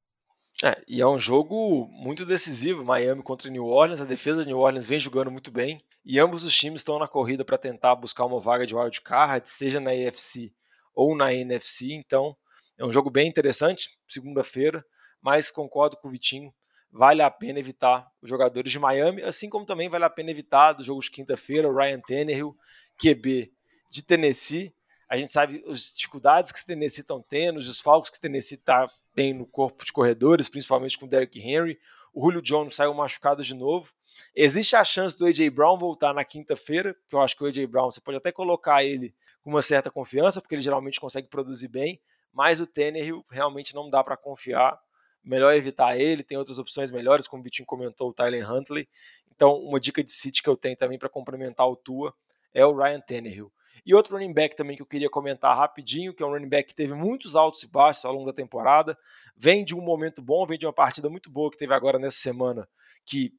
É, 0.65 0.83
e 0.89 1.03
é 1.03 1.07
um 1.07 1.19
jogo 1.19 1.87
muito 1.93 2.25
decisivo, 2.25 2.83
Miami 2.83 3.23
contra 3.23 3.51
New 3.51 3.67
Orleans, 3.67 4.01
a 4.01 4.07
defesa 4.07 4.41
de 4.41 4.49
New 4.49 4.59
Orleans 4.59 4.89
vem 4.89 4.99
jogando 4.99 5.31
muito 5.31 5.51
bem, 5.51 5.79
e 6.03 6.19
ambos 6.19 6.43
os 6.43 6.57
times 6.57 6.81
estão 6.81 6.99
na 6.99 7.07
corrida 7.07 7.45
para 7.45 7.59
tentar 7.59 7.95
buscar 7.95 8.25
uma 8.25 8.41
vaga 8.41 8.67
de 8.67 8.75
wild 8.75 9.03
card, 9.03 9.47
seja 9.51 9.79
na 9.79 9.91
AFC 9.91 10.51
ou 10.95 11.15
na 11.15 11.35
NFC, 11.35 11.93
então 11.93 12.35
é 12.79 12.87
um 12.87 12.91
jogo 12.91 13.11
bem 13.11 13.29
interessante, 13.29 13.91
segunda-feira, 14.09 14.83
mas 15.21 15.51
concordo 15.51 15.99
com 15.99 16.09
o 16.09 16.11
Vitinho, 16.11 16.51
vale 16.91 17.21
a 17.21 17.31
pena 17.31 17.59
evitar 17.59 18.09
os 18.23 18.31
jogadores 18.31 18.73
de 18.73 18.79
Miami, 18.79 19.21
assim 19.23 19.51
como 19.51 19.67
também 19.67 19.91
vale 19.91 20.07
a 20.07 20.11
pena 20.11 20.31
evitar 20.31 20.73
do 20.73 20.83
jogo 20.83 21.03
de 21.03 21.11
quinta-feira, 21.11 21.69
o 21.69 21.77
Ryan 21.77 22.01
Tannehill, 22.01 22.57
QB 22.99 23.53
de 23.91 24.03
Tennessee, 24.03 24.75
a 25.09 25.17
gente 25.17 25.31
sabe 25.31 25.63
as 25.69 25.95
dificuldades 25.95 26.53
que 26.53 26.61
o 26.61 26.67
Tennessee 26.67 27.01
estão 27.01 27.23
tendo, 27.23 27.59
os 27.59 27.67
desfalques 27.67 28.11
que 28.11 28.19
o 28.19 28.21
Tennessee 28.21 28.59
está 28.59 28.91
bem 29.15 29.33
no 29.33 29.47
corpo 29.47 29.85
de 29.85 29.93
corredores, 29.93 30.49
principalmente 30.49 30.99
com 30.99 31.07
o 31.07 31.09
Derrick 31.09 31.41
Henry. 31.41 31.79
O 32.13 32.21
Julio 32.23 32.43
Jones 32.43 32.75
saiu 32.75 32.93
machucado 32.95 33.43
de 33.43 33.55
novo. 33.55 33.93
Existe 34.35 34.75
a 34.75 34.85
chance 34.85 35.17
do 35.19 35.27
A.J. 35.27 35.51
Brown 35.51 35.79
voltar 35.79 36.15
na 36.15 36.25
quinta-feira, 36.25 36.97
que 37.09 37.15
eu 37.15 37.21
acho 37.21 37.37
que 37.37 37.45
o 37.45 37.47
A.J. 37.47 37.67
Brown 37.67 37.91
você 37.91 38.01
pode 38.01 38.17
até 38.17 38.33
colocar 38.33 38.83
ele 38.83 39.15
com 39.43 39.51
uma 39.51 39.63
certa 39.63 39.91
confiança, 39.91 40.41
porque 40.41 40.55
ele 40.55 40.63
geralmente 40.63 40.99
consegue 40.99 41.29
produzir 41.29 41.69
bem, 41.69 42.01
mas 42.33 42.61
o 42.61 42.67
Tannehill 42.67 43.25
realmente 43.31 43.75
não 43.75 43.89
dá 43.89 44.03
para 44.03 44.17
confiar. 44.17 44.79
Melhor 45.23 45.55
evitar 45.55 45.99
ele, 45.99 46.23
tem 46.23 46.39
outras 46.39 46.59
opções 46.59 46.91
melhores, 46.91 47.27
como 47.27 47.41
o 47.41 47.45
Vitinho 47.45 47.67
comentou, 47.67 48.11
o 48.11 48.13
Tyler 48.13 48.51
Huntley. 48.51 48.89
Então, 49.35 49.55
uma 49.59 49.79
dica 49.79 50.03
de 50.03 50.13
City 50.13 50.43
que 50.43 50.49
eu 50.49 50.57
tenho 50.57 50.77
também 50.77 50.99
para 50.99 51.09
complementar 51.09 51.69
o 51.69 51.77
Tua 51.77 52.15
é 52.55 52.65
o 52.65 52.75
Ryan 52.75 53.01
Tannehill. 53.01 53.53
E 53.85 53.95
outro 53.95 54.15
running 54.15 54.33
back 54.33 54.57
também 54.57 54.77
que 54.77 54.83
eu 54.83 54.87
queria 54.87 55.11
comentar 55.11 55.57
rapidinho, 55.57 56.15
que 56.15 56.23
é 56.23 56.27
um 56.27 56.31
running 56.31 56.49
back 56.49 56.69
que 56.69 56.75
teve 56.75 56.95
muitos 56.95 57.37
altos 57.37 57.63
e 57.63 57.69
baixos 57.69 58.05
ao 58.05 58.13
longo 58.13 58.27
da 58.27 58.33
temporada, 58.33 58.97
vem 59.37 59.65
de 59.65 59.75
um 59.75 59.81
momento 59.81 60.23
bom, 60.23 60.47
vem 60.47 60.59
de 60.59 60.67
uma 60.67 60.73
partida 60.73 61.09
muito 61.09 61.31
boa 61.31 61.51
que 61.51 61.59
teve 61.59 61.75
agora 61.75 61.99
nessa 61.99 62.19
semana, 62.19 62.69
que 63.05 63.33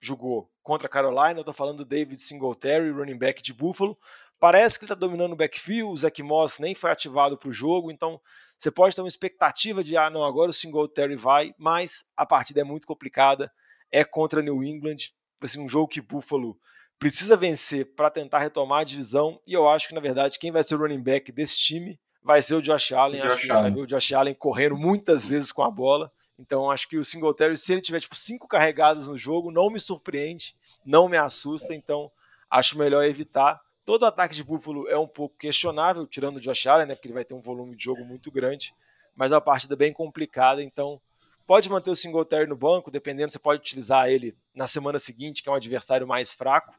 jogou 0.00 0.50
contra 0.62 0.86
a 0.86 0.90
Carolina. 0.90 1.38
Eu 1.38 1.40
estou 1.40 1.54
falando 1.54 1.78
do 1.78 1.84
David 1.84 2.20
Singletary, 2.20 2.90
running 2.90 3.18
back 3.18 3.42
de 3.42 3.52
Buffalo. 3.52 3.98
Parece 4.40 4.78
que 4.78 4.84
ele 4.84 4.92
está 4.92 5.06
dominando 5.06 5.32
o 5.32 5.36
backfield, 5.36 5.92
o 5.92 5.96
Zach 5.96 6.22
Moss 6.22 6.60
nem 6.60 6.72
foi 6.72 6.92
ativado 6.92 7.36
para 7.36 7.48
o 7.48 7.52
jogo, 7.52 7.90
então 7.90 8.20
você 8.56 8.70
pode 8.70 8.94
ter 8.94 9.02
uma 9.02 9.08
expectativa 9.08 9.82
de, 9.82 9.96
ah, 9.96 10.08
não, 10.08 10.22
agora 10.22 10.50
o 10.50 10.52
Singletary 10.52 11.16
vai, 11.16 11.52
mas 11.58 12.04
a 12.16 12.24
partida 12.24 12.60
é 12.60 12.64
muito 12.64 12.86
complicada, 12.86 13.50
é 13.90 14.04
contra 14.04 14.40
New 14.40 14.62
England, 14.62 14.96
assim, 15.42 15.60
um 15.60 15.68
jogo 15.68 15.88
que 15.88 16.00
Buffalo 16.00 16.56
precisa 16.98 17.36
vencer 17.36 17.86
para 17.94 18.10
tentar 18.10 18.38
retomar 18.40 18.80
a 18.80 18.84
divisão. 18.84 19.40
E 19.46 19.52
eu 19.52 19.68
acho 19.68 19.88
que, 19.88 19.94
na 19.94 20.00
verdade, 20.00 20.38
quem 20.38 20.50
vai 20.50 20.64
ser 20.64 20.74
o 20.74 20.78
running 20.78 21.00
back 21.00 21.30
desse 21.30 21.58
time 21.58 21.98
vai 22.22 22.42
ser 22.42 22.54
o 22.54 22.62
Josh 22.62 22.92
Allen. 22.92 23.20
O 23.20 23.24
Josh 23.24 23.32
acho 23.32 23.46
que 23.46 23.50
Allen. 23.50 23.62
vai 23.62 23.72
ver 23.72 23.80
o 23.80 23.86
Josh 23.86 24.12
Allen 24.12 24.34
correndo 24.34 24.76
muitas 24.76 25.28
vezes 25.28 25.52
com 25.52 25.62
a 25.62 25.70
bola. 25.70 26.10
Então, 26.38 26.70
acho 26.70 26.88
que 26.88 26.98
o 26.98 27.04
Singletary, 27.04 27.56
se 27.56 27.72
ele 27.72 27.80
tiver 27.80 28.00
tipo 28.00 28.14
cinco 28.14 28.46
carregadas 28.46 29.08
no 29.08 29.16
jogo, 29.16 29.50
não 29.50 29.70
me 29.70 29.80
surpreende, 29.80 30.54
não 30.84 31.08
me 31.08 31.16
assusta. 31.16 31.74
Então, 31.74 32.10
acho 32.50 32.78
melhor 32.78 33.04
evitar. 33.04 33.60
Todo 33.84 34.04
ataque 34.04 34.34
de 34.34 34.44
Buffalo 34.44 34.88
é 34.88 34.98
um 34.98 35.06
pouco 35.06 35.36
questionável, 35.38 36.06
tirando 36.06 36.36
o 36.36 36.40
Josh 36.40 36.66
Allen, 36.66 36.86
né, 36.86 36.94
porque 36.94 37.08
ele 37.08 37.14
vai 37.14 37.24
ter 37.24 37.34
um 37.34 37.40
volume 37.40 37.74
de 37.74 37.84
jogo 37.84 38.04
muito 38.04 38.30
grande. 38.30 38.74
Mas 39.16 39.32
é 39.32 39.34
uma 39.34 39.40
partida 39.40 39.74
bem 39.74 39.92
complicada, 39.92 40.62
então 40.62 41.00
pode 41.46 41.70
manter 41.70 41.90
o 41.90 41.96
Singletary 41.96 42.46
no 42.46 42.54
banco, 42.54 42.90
dependendo, 42.90 43.32
você 43.32 43.38
pode 43.38 43.60
utilizar 43.60 44.08
ele 44.08 44.36
na 44.54 44.66
semana 44.66 44.98
seguinte, 44.98 45.42
que 45.42 45.48
é 45.48 45.52
um 45.52 45.54
adversário 45.54 46.06
mais 46.06 46.32
fraco 46.32 46.74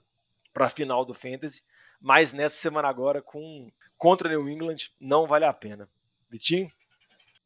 para 0.54 0.66
a 0.66 0.70
final 0.70 1.06
do 1.06 1.14
Fantasy, 1.14 1.64
mas 2.02 2.34
nessa 2.34 2.56
semana 2.56 2.88
agora 2.88 3.22
com 3.22 3.72
contra 3.98 4.30
New 4.30 4.50
England 4.50 4.90
não 5.00 5.28
vale 5.28 5.46
a 5.46 5.54
pena. 5.54 5.90
Vitinho? 6.30 6.72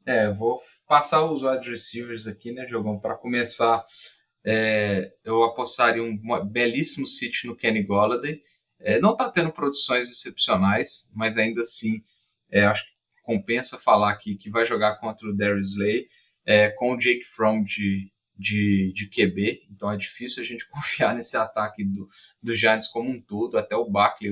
É, 0.06 0.30
vou 0.32 0.60
passar 0.88 1.24
os 1.24 1.44
wide 1.44 1.70
receivers 1.70 2.28
aqui, 2.28 2.52
né, 2.52 2.66
Diogão? 2.66 3.00
Para 3.00 3.16
começar, 3.16 3.84
é, 4.46 5.14
eu 5.24 5.44
apostaria 5.44 6.04
um 6.04 6.20
belíssimo 6.46 7.08
sítio 7.08 7.50
no 7.50 7.56
Kenny 7.56 7.84
Golladay. 7.84 8.42
É, 8.80 9.00
não 9.00 9.14
está 9.14 9.32
tendo 9.32 9.52
produções 9.52 10.10
excepcionais, 10.10 11.12
mas 11.16 11.38
ainda 11.38 11.62
assim, 11.62 12.04
é, 12.52 12.66
acho 12.66 12.84
que 12.86 12.92
compensa 13.24 13.80
falar 13.80 14.12
aqui 14.12 14.36
que 14.36 14.50
vai 14.50 14.66
jogar 14.66 15.00
contra 15.00 15.28
o 15.28 15.36
Darius 15.36 15.72
Slay, 15.72 16.08
é, 16.46 16.70
com 16.72 16.94
o 16.94 16.98
Jake 16.98 17.24
Fromm 17.24 17.64
de, 17.64 18.12
de, 18.38 18.92
de 18.94 19.08
QB, 19.08 19.68
então 19.72 19.92
é 19.92 19.98
difícil 19.98 20.44
a 20.44 20.46
gente 20.46 20.68
confiar 20.70 21.16
nesse 21.16 21.38
ataque 21.38 21.84
do, 21.84 22.10
do 22.42 22.54
Giants 22.54 22.88
como 22.88 23.10
um 23.10 23.22
todo. 23.22 23.58
Até 23.58 23.76
o 23.76 23.90
Barkley 23.90 24.32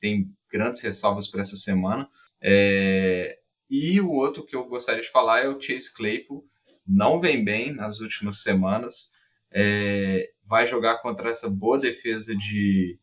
tem 0.00 0.30
grandes 0.50 0.80
ressalvas 0.80 1.28
para 1.28 1.40
essa 1.40 1.56
semana. 1.56 2.08
É, 2.40 3.38
e 3.68 4.00
o 4.00 4.10
outro 4.10 4.44
que 4.44 4.56
eu 4.56 4.66
gostaria 4.66 5.02
de 5.02 5.10
falar 5.10 5.40
é 5.40 5.48
o 5.48 5.60
Chase 5.60 5.92
Claypool. 5.94 6.44
Não 6.86 7.20
vem 7.20 7.44
bem 7.44 7.72
nas 7.72 8.00
últimas 8.00 8.42
semanas. 8.42 9.12
É, 9.52 10.30
vai 10.44 10.66
jogar 10.66 10.98
contra 10.98 11.30
essa 11.30 11.48
boa 11.48 11.78
defesa 11.78 12.34
de, 12.34 12.98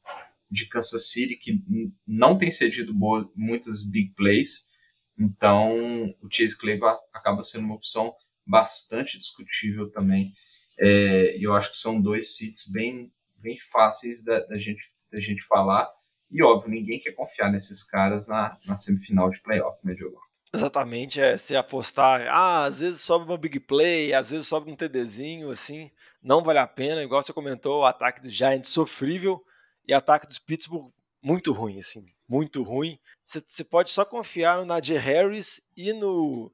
de 0.49 0.67
Kansas 0.67 1.09
City, 1.11 1.35
que 1.35 1.61
não 2.07 2.37
tem 2.37 2.49
cedido 2.49 2.93
boa, 2.93 3.29
muitas 3.35 3.83
big 3.83 4.13
plays. 4.15 4.69
Então, 5.17 5.75
o 6.21 6.27
Chase 6.29 6.57
Claypool 6.57 6.89
acaba 7.13 7.43
sendo 7.43 7.65
uma 7.65 7.75
opção 7.75 8.13
bastante 8.45 9.17
discutível 9.17 9.89
também. 9.91 10.33
É, 10.77 11.37
e 11.37 11.43
eu 11.43 11.53
acho 11.53 11.71
que 11.71 11.77
são 11.77 12.01
dois 12.01 12.35
seats 12.35 12.69
bem, 12.71 13.11
bem 13.37 13.57
fáceis 13.71 14.23
da, 14.23 14.39
da, 14.45 14.57
gente, 14.57 14.81
da 15.11 15.19
gente 15.19 15.43
falar. 15.45 15.89
E 16.29 16.43
óbvio, 16.43 16.71
ninguém 16.71 16.99
quer 16.99 17.13
confiar 17.13 17.51
nesses 17.51 17.83
caras 17.83 18.27
na, 18.27 18.57
na 18.65 18.77
semifinal 18.77 19.29
de 19.29 19.41
playoff, 19.41 19.77
né, 19.83 19.93
Diogo? 19.93 20.19
Exatamente, 20.53 21.19
é 21.19 21.35
se 21.35 21.53
apostar, 21.55 22.27
ah, 22.29 22.63
às 22.63 22.79
vezes 22.79 23.01
sobe 23.01 23.25
uma 23.25 23.37
big 23.37 23.59
play, 23.59 24.13
às 24.13 24.31
vezes 24.31 24.47
sobe 24.47 24.71
um 24.71 24.75
TDzinho, 24.75 25.49
assim, 25.51 25.91
não 26.23 26.41
vale 26.41 26.59
a 26.59 26.67
pena, 26.67 27.03
igual 27.03 27.21
você 27.21 27.33
comentou, 27.33 27.81
o 27.81 27.85
ataque 27.85 28.21
dos 28.21 28.31
Giants 28.31 28.69
sofrível 28.69 29.43
e 29.85 29.93
ataque 29.93 30.25
dos 30.25 30.39
Pittsburgh 30.39 30.93
muito 31.21 31.51
ruim, 31.51 31.79
assim, 31.79 32.05
muito 32.29 32.63
ruim. 32.63 32.97
Você 33.25 33.63
pode 33.63 33.91
só 33.91 34.05
confiar 34.05 34.57
no 34.57 34.65
Nadir 34.65 35.01
Harris 35.01 35.59
e 35.75 35.91
no 35.91 36.51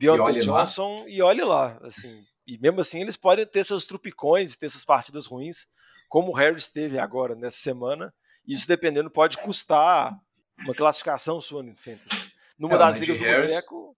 Deontay 0.00 0.38
Johnson 0.40 1.02
lá. 1.02 1.08
e 1.08 1.20
olhe 1.20 1.44
lá, 1.44 1.78
assim. 1.82 2.24
E 2.46 2.58
mesmo 2.58 2.80
assim 2.80 3.02
eles 3.02 3.16
podem 3.16 3.44
ter 3.46 3.64
seus 3.66 3.84
trupicões, 3.84 4.56
ter 4.56 4.70
suas 4.70 4.84
partidas 4.84 5.26
ruins, 5.26 5.66
como 6.08 6.30
o 6.30 6.34
Harris 6.34 6.68
teve 6.68 6.98
agora 6.98 7.34
nessa 7.34 7.58
semana. 7.58 8.12
Isso 8.46 8.66
dependendo 8.66 9.10
pode 9.10 9.36
custar 9.38 10.18
uma 10.58 10.74
classificação 10.74 11.38
sua 11.40 11.62
no 11.62 11.76
Fantasy. 11.76 12.32
Numa 12.58 12.74
é, 12.76 12.78
das 12.78 12.96
ligas 12.96 13.20
Harris, 13.20 13.52
do 13.52 13.70
Boteco... 13.70 13.96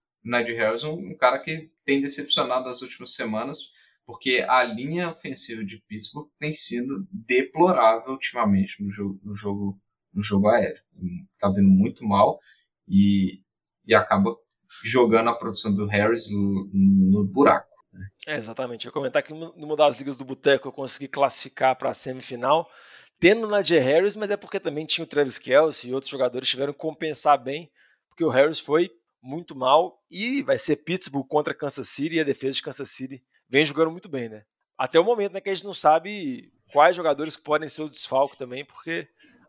Harris 0.59 0.83
é 0.83 0.89
um, 0.89 1.17
cara 1.17 1.39
que 1.39 1.71
tem 1.85 2.01
decepcionado 2.01 2.65
nas 2.65 2.83
últimas 2.83 3.15
semanas, 3.15 3.71
porque 4.05 4.45
a 4.49 4.63
linha 4.65 5.11
ofensiva 5.11 5.65
de 5.65 5.81
Pittsburgh 5.87 6.29
tem 6.39 6.53
sido 6.53 7.07
deplorável 7.13 8.13
ultimamente 8.13 8.83
no 8.83 8.91
jogo, 8.91 9.21
no 9.23 9.37
jogo, 9.37 9.81
no 10.13 10.23
jogo 10.23 10.49
aéreo. 10.49 10.83
Está 11.33 11.49
vindo 11.49 11.69
muito 11.69 12.05
mal 12.05 12.41
e, 12.89 13.41
e 13.87 13.95
acaba 13.95 14.37
jogando 14.85 15.31
a 15.31 15.35
produção 15.35 15.75
do 15.75 15.87
Harris 15.87 16.31
no, 16.31 16.71
no 16.73 17.25
buraco. 17.25 17.73
É, 18.27 18.37
exatamente. 18.37 18.87
Eu 18.87 18.93
comentar 18.93 19.23
que 19.23 19.35
numa 19.35 19.77
das 19.77 19.99
ligas 19.99 20.17
do 20.17 20.25
Boteco 20.25 20.69
eu 20.69 20.73
consegui 20.73 21.09
classificar 21.09 21.77
para 21.77 21.91
a 21.91 21.95
semifinal, 21.95 22.69
tendo 23.21 23.47
na 23.47 23.63
J. 23.63 23.79
Harris, 23.79 24.17
mas 24.17 24.31
é 24.31 24.37
porque 24.37 24.59
também 24.59 24.87
tinha 24.87 25.05
o 25.05 25.09
Travis 25.09 25.39
Kelce 25.39 25.89
e 25.89 25.95
outros 25.95 26.11
jogadores 26.11 26.49
tiveram 26.49 26.73
que 26.73 26.79
compensar 26.79 27.43
bem, 27.43 27.71
porque 28.09 28.25
o 28.25 28.31
Harris 28.31 28.59
foi 28.59 28.91
muito 29.23 29.55
mal 29.55 30.03
e 30.11 30.43
vai 30.43 30.59
ser 30.59 30.77
Pittsburgh 30.77 31.27
contra 31.27 31.55
Kansas 31.55 31.89
City 31.89 32.17
e 32.17 32.21
a 32.21 32.25
defesa 32.25 32.55
de 32.55 32.63
Kansas 32.63 32.91
City 32.91 33.23
vem 33.49 33.65
jogando 33.65 33.91
muito 33.91 34.09
bem, 34.09 34.29
né? 34.29 34.43
Até 34.77 34.99
o 34.99 35.05
momento 35.05 35.33
né, 35.33 35.41
que 35.41 35.51
a 35.51 35.55
gente 35.55 35.65
não 35.65 35.75
sabe 35.75 36.53
quais 36.73 36.97
jogadores 36.97 37.37
podem 37.37 37.69
ser 37.69 37.83
o 37.83 37.89
desfalque 37.89 38.37
também, 38.37 38.65
porque 38.65 39.07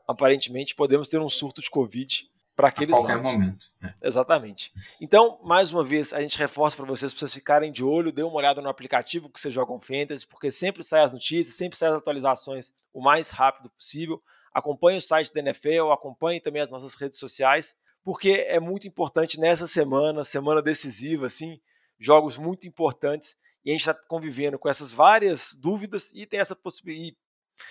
aparentemente 0.07 0.75
podemos 0.75 1.09
ter 1.09 1.19
um 1.19 1.29
surto 1.29 1.62
de 1.62 1.69
Covid 1.69 2.27
para 2.55 2.67
aqueles 2.67 2.93
a 2.93 2.97
qualquer 2.97 3.15
lados. 3.15 3.31
momento. 3.31 3.67
Né? 3.81 3.93
Exatamente. 4.01 4.71
Então, 5.01 5.39
mais 5.43 5.71
uma 5.71 5.83
vez, 5.83 6.13
a 6.13 6.21
gente 6.21 6.37
reforça 6.37 6.77
para 6.77 6.85
vocês, 6.85 7.13
para 7.13 7.19
vocês 7.19 7.33
ficarem 7.33 7.71
de 7.71 7.83
olho, 7.83 8.11
dê 8.11 8.23
uma 8.23 8.35
olhada 8.35 8.61
no 8.61 8.69
aplicativo 8.69 9.29
que 9.29 9.39
vocês 9.39 9.53
jogam 9.53 9.79
Fantasy, 9.79 10.27
porque 10.27 10.51
sempre 10.51 10.83
sai 10.83 11.01
as 11.01 11.13
notícias, 11.13 11.55
sempre 11.55 11.77
sai 11.77 11.89
as 11.89 11.95
atualizações 11.95 12.71
o 12.93 13.01
mais 13.01 13.29
rápido 13.29 13.69
possível. 13.69 14.21
Acompanhe 14.53 14.97
o 14.97 15.01
site 15.01 15.33
da 15.33 15.39
NFL, 15.39 15.91
acompanhe 15.91 16.39
também 16.39 16.61
as 16.61 16.69
nossas 16.69 16.93
redes 16.93 17.17
sociais, 17.17 17.75
porque 18.03 18.45
é 18.47 18.59
muito 18.59 18.87
importante 18.87 19.39
nessa 19.39 19.65
semana, 19.65 20.23
semana 20.23 20.61
decisiva, 20.61 21.25
assim, 21.25 21.59
jogos 21.99 22.37
muito 22.37 22.67
importantes 22.67 23.35
e 23.65 23.69
a 23.69 23.73
gente 23.73 23.81
está 23.81 23.93
convivendo 23.93 24.59
com 24.59 24.67
essas 24.67 24.91
várias 24.91 25.53
dúvidas 25.53 26.11
e 26.13 26.25
tem 26.25 26.39
essa 26.39 26.55
possibilidade, 26.55 27.17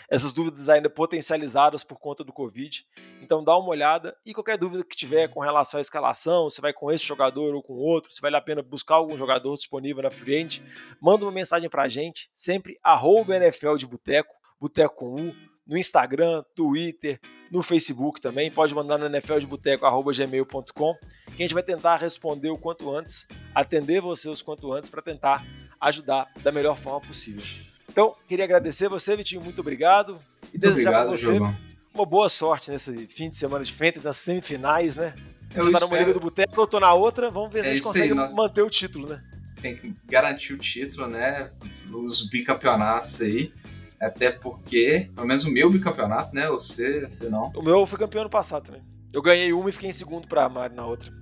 essas 0.08 0.32
dúvidas 0.32 0.68
ainda 0.68 0.88
potencializadas 0.90 1.82
por 1.82 1.98
conta 1.98 2.24
do 2.24 2.32
Covid. 2.32 2.86
Então 3.20 3.42
dá 3.42 3.56
uma 3.56 3.68
olhada 3.68 4.16
e 4.24 4.32
qualquer 4.32 4.58
dúvida 4.58 4.84
que 4.84 4.96
tiver 4.96 5.28
com 5.28 5.40
relação 5.40 5.78
à 5.78 5.80
escalação, 5.80 6.48
se 6.50 6.60
vai 6.60 6.72
com 6.72 6.90
esse 6.90 7.04
jogador 7.04 7.54
ou 7.54 7.62
com 7.62 7.74
outro, 7.74 8.12
se 8.12 8.20
vale 8.20 8.36
a 8.36 8.40
pena 8.40 8.62
buscar 8.62 8.96
algum 8.96 9.16
jogador 9.16 9.56
disponível 9.56 10.02
na 10.02 10.10
frente, 10.10 10.62
manda 11.00 11.24
uma 11.24 11.32
mensagem 11.32 11.68
para 11.68 11.82
a 11.82 11.88
gente, 11.88 12.30
sempre 12.34 12.78
arroba 12.82 13.36
NFL 13.36 13.76
de 13.76 13.86
Boteco, 13.86 14.34
Boteco 14.60 14.94
com 14.94 15.14
U, 15.14 15.34
no 15.66 15.76
Instagram, 15.76 16.44
Twitter, 16.54 17.20
no 17.50 17.62
Facebook 17.62 18.20
também. 18.20 18.50
Pode 18.50 18.74
mandar 18.74 18.98
no 18.98 19.06
nfldeboteco.gmail.com 19.08 20.94
que 21.26 21.42
a 21.42 21.42
gente 21.42 21.54
vai 21.54 21.62
tentar 21.62 21.96
responder 21.96 22.50
o 22.50 22.58
quanto 22.58 22.94
antes, 22.94 23.26
atender 23.54 24.00
vocês 24.00 24.40
o 24.40 24.44
quanto 24.44 24.72
antes 24.72 24.90
para 24.90 25.02
tentar 25.02 25.44
ajudar 25.80 26.30
da 26.42 26.52
melhor 26.52 26.76
forma 26.76 27.00
possível. 27.00 27.71
Então, 27.92 28.14
queria 28.26 28.46
agradecer 28.46 28.88
você, 28.88 29.14
Vitinho, 29.14 29.42
muito 29.42 29.60
obrigado. 29.60 30.18
E 30.44 30.52
muito 30.52 30.60
desejar 30.60 30.92
para 30.92 31.10
você 31.10 31.26
Jogão. 31.26 31.54
uma 31.94 32.06
boa 32.06 32.26
sorte 32.30 32.70
nesse 32.70 33.06
fim 33.06 33.28
de 33.28 33.36
semana 33.36 33.62
de 33.62 33.72
frente, 33.72 34.00
nas 34.02 34.16
semifinais, 34.16 34.96
né? 34.96 35.14
Eu 35.54 35.66
você 35.66 35.72
tá 35.72 35.80
numa 35.80 35.98
liga 35.98 36.14
do 36.14 36.20
Boteco, 36.20 36.58
eu 36.58 36.66
tô 36.66 36.80
na 36.80 36.94
outra, 36.94 37.30
vamos 37.30 37.52
ver 37.52 37.62
se 37.62 37.68
é 37.68 37.72
a 37.72 37.74
gente 37.74 37.84
consegue 37.84 38.18
aí, 38.18 38.34
manter 38.34 38.62
o 38.62 38.70
título, 38.70 39.06
né? 39.06 39.22
Tem 39.60 39.76
que 39.76 39.94
garantir 40.06 40.54
o 40.54 40.58
título, 40.58 41.06
né? 41.06 41.50
Os 41.92 42.26
bicampeonatos 42.30 43.20
aí. 43.20 43.52
Até 44.00 44.30
porque, 44.30 45.10
pelo 45.14 45.26
menos 45.26 45.44
o 45.44 45.50
meu 45.50 45.70
bicampeonato, 45.70 46.34
né? 46.34 46.48
Você, 46.48 47.02
você 47.02 47.28
não. 47.28 47.52
O 47.54 47.62
meu 47.62 47.86
foi 47.86 47.98
campeão 47.98 48.22
ano 48.22 48.30
passado 48.30 48.64
também. 48.64 48.82
Eu 49.12 49.20
ganhei 49.20 49.52
uma 49.52 49.68
e 49.68 49.72
fiquei 49.72 49.90
em 49.90 49.92
segundo 49.92 50.26
pra 50.26 50.48
Mari 50.48 50.74
na 50.74 50.86
outra. 50.86 51.12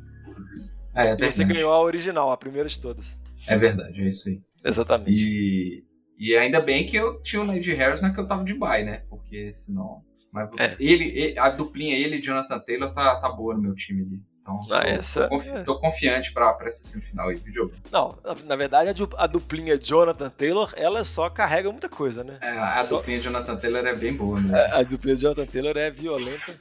É, 0.95 1.09
é 1.09 1.17
e 1.19 1.33
você 1.33 1.45
ganhou 1.45 1.73
a 1.73 1.83
original, 1.83 2.31
a 2.31 2.37
primeira 2.37 2.69
de 2.69 2.81
todas. 2.81 3.19
É 3.49 3.59
verdade, 3.59 4.01
é 4.01 4.07
isso 4.07 4.29
aí. 4.29 4.41
Exatamente. 4.65 5.21
E, 5.21 5.85
e 6.21 6.37
ainda 6.37 6.61
bem 6.61 6.85
que 6.85 6.97
eu 6.97 7.23
tinha 7.23 7.41
o 7.41 7.47
Ned 7.47 7.73
Harris 7.73 8.03
na 8.03 8.13
que 8.13 8.21
eu 8.21 8.29
tava 8.29 8.45
de 8.45 8.53
bye, 8.53 8.85
né? 8.85 9.05
Porque 9.09 9.55
senão. 9.55 10.05
Mas 10.31 10.51
é. 10.59 10.77
ele, 10.79 11.05
ele, 11.19 11.39
a 11.39 11.49
duplinha 11.49 11.97
ele 11.97 12.17
e 12.17 12.23
Jonathan 12.23 12.59
Taylor 12.59 12.93
tá, 12.93 13.17
tá 13.17 13.29
boa 13.31 13.55
no 13.55 13.63
meu 13.63 13.75
time 13.75 14.03
ali. 14.03 14.23
Então, 14.43 14.61
ah, 14.71 14.83
tô, 14.83 14.87
essa... 14.87 15.23
tô, 15.23 15.29
confi 15.31 15.51
é. 15.51 15.63
tô 15.63 15.81
confiante 15.81 16.33
pra, 16.33 16.53
pra 16.53 16.67
essa 16.67 16.85
semifinal 16.85 17.31
aí 17.31 17.37
do 17.37 17.51
jogo. 17.51 17.73
Não, 17.91 18.19
na, 18.23 18.35
na 18.45 18.57
verdade 18.57 19.03
a, 19.17 19.27
duplinha 19.27 19.79
Jonathan 19.79 20.29
Taylor, 20.29 20.73
ela 20.77 21.05
só 21.05 21.31
carrega 21.31 21.73
muita 21.73 21.89
coisa, 21.89 22.23
né? 22.23 22.39
É, 22.43 22.51
a 22.59 22.83
só... 22.85 22.99
duplinha 22.99 23.19
Jonathan 23.19 23.57
Taylor 23.57 23.87
é 23.87 23.97
bem 23.97 24.15
boa, 24.15 24.41
né? 24.41 24.61
A, 24.61 24.81
a 24.81 24.83
duplinha 24.83 25.17
Jonathan 25.17 25.47
Taylor 25.47 25.77
é 25.79 25.91
violenta. 25.91 26.55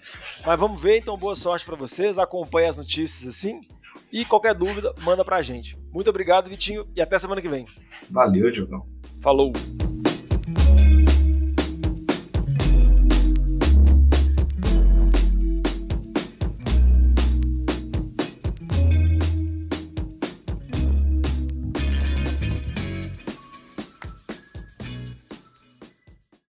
Mas 0.46 0.60
vamos 0.60 0.82
ver, 0.82 0.98
então 0.98 1.18
boa 1.18 1.36
sorte 1.36 1.66
para 1.66 1.76
vocês. 1.76 2.18
Acompanhe 2.18 2.70
as 2.70 2.78
notícias 2.78 3.28
assim. 3.28 3.60
E 4.12 4.24
qualquer 4.24 4.56
dúvida, 4.56 4.94
manda 5.02 5.26
pra 5.26 5.42
gente. 5.42 5.78
Muito 5.92 6.10
obrigado, 6.10 6.50
Vitinho, 6.50 6.88
e 6.96 7.02
até 7.02 7.20
semana 7.20 7.42
que 7.42 7.50
vem. 7.50 7.66
Valeu, 8.10 8.50
Diogão. 8.50 8.99
Falou! 9.22 9.52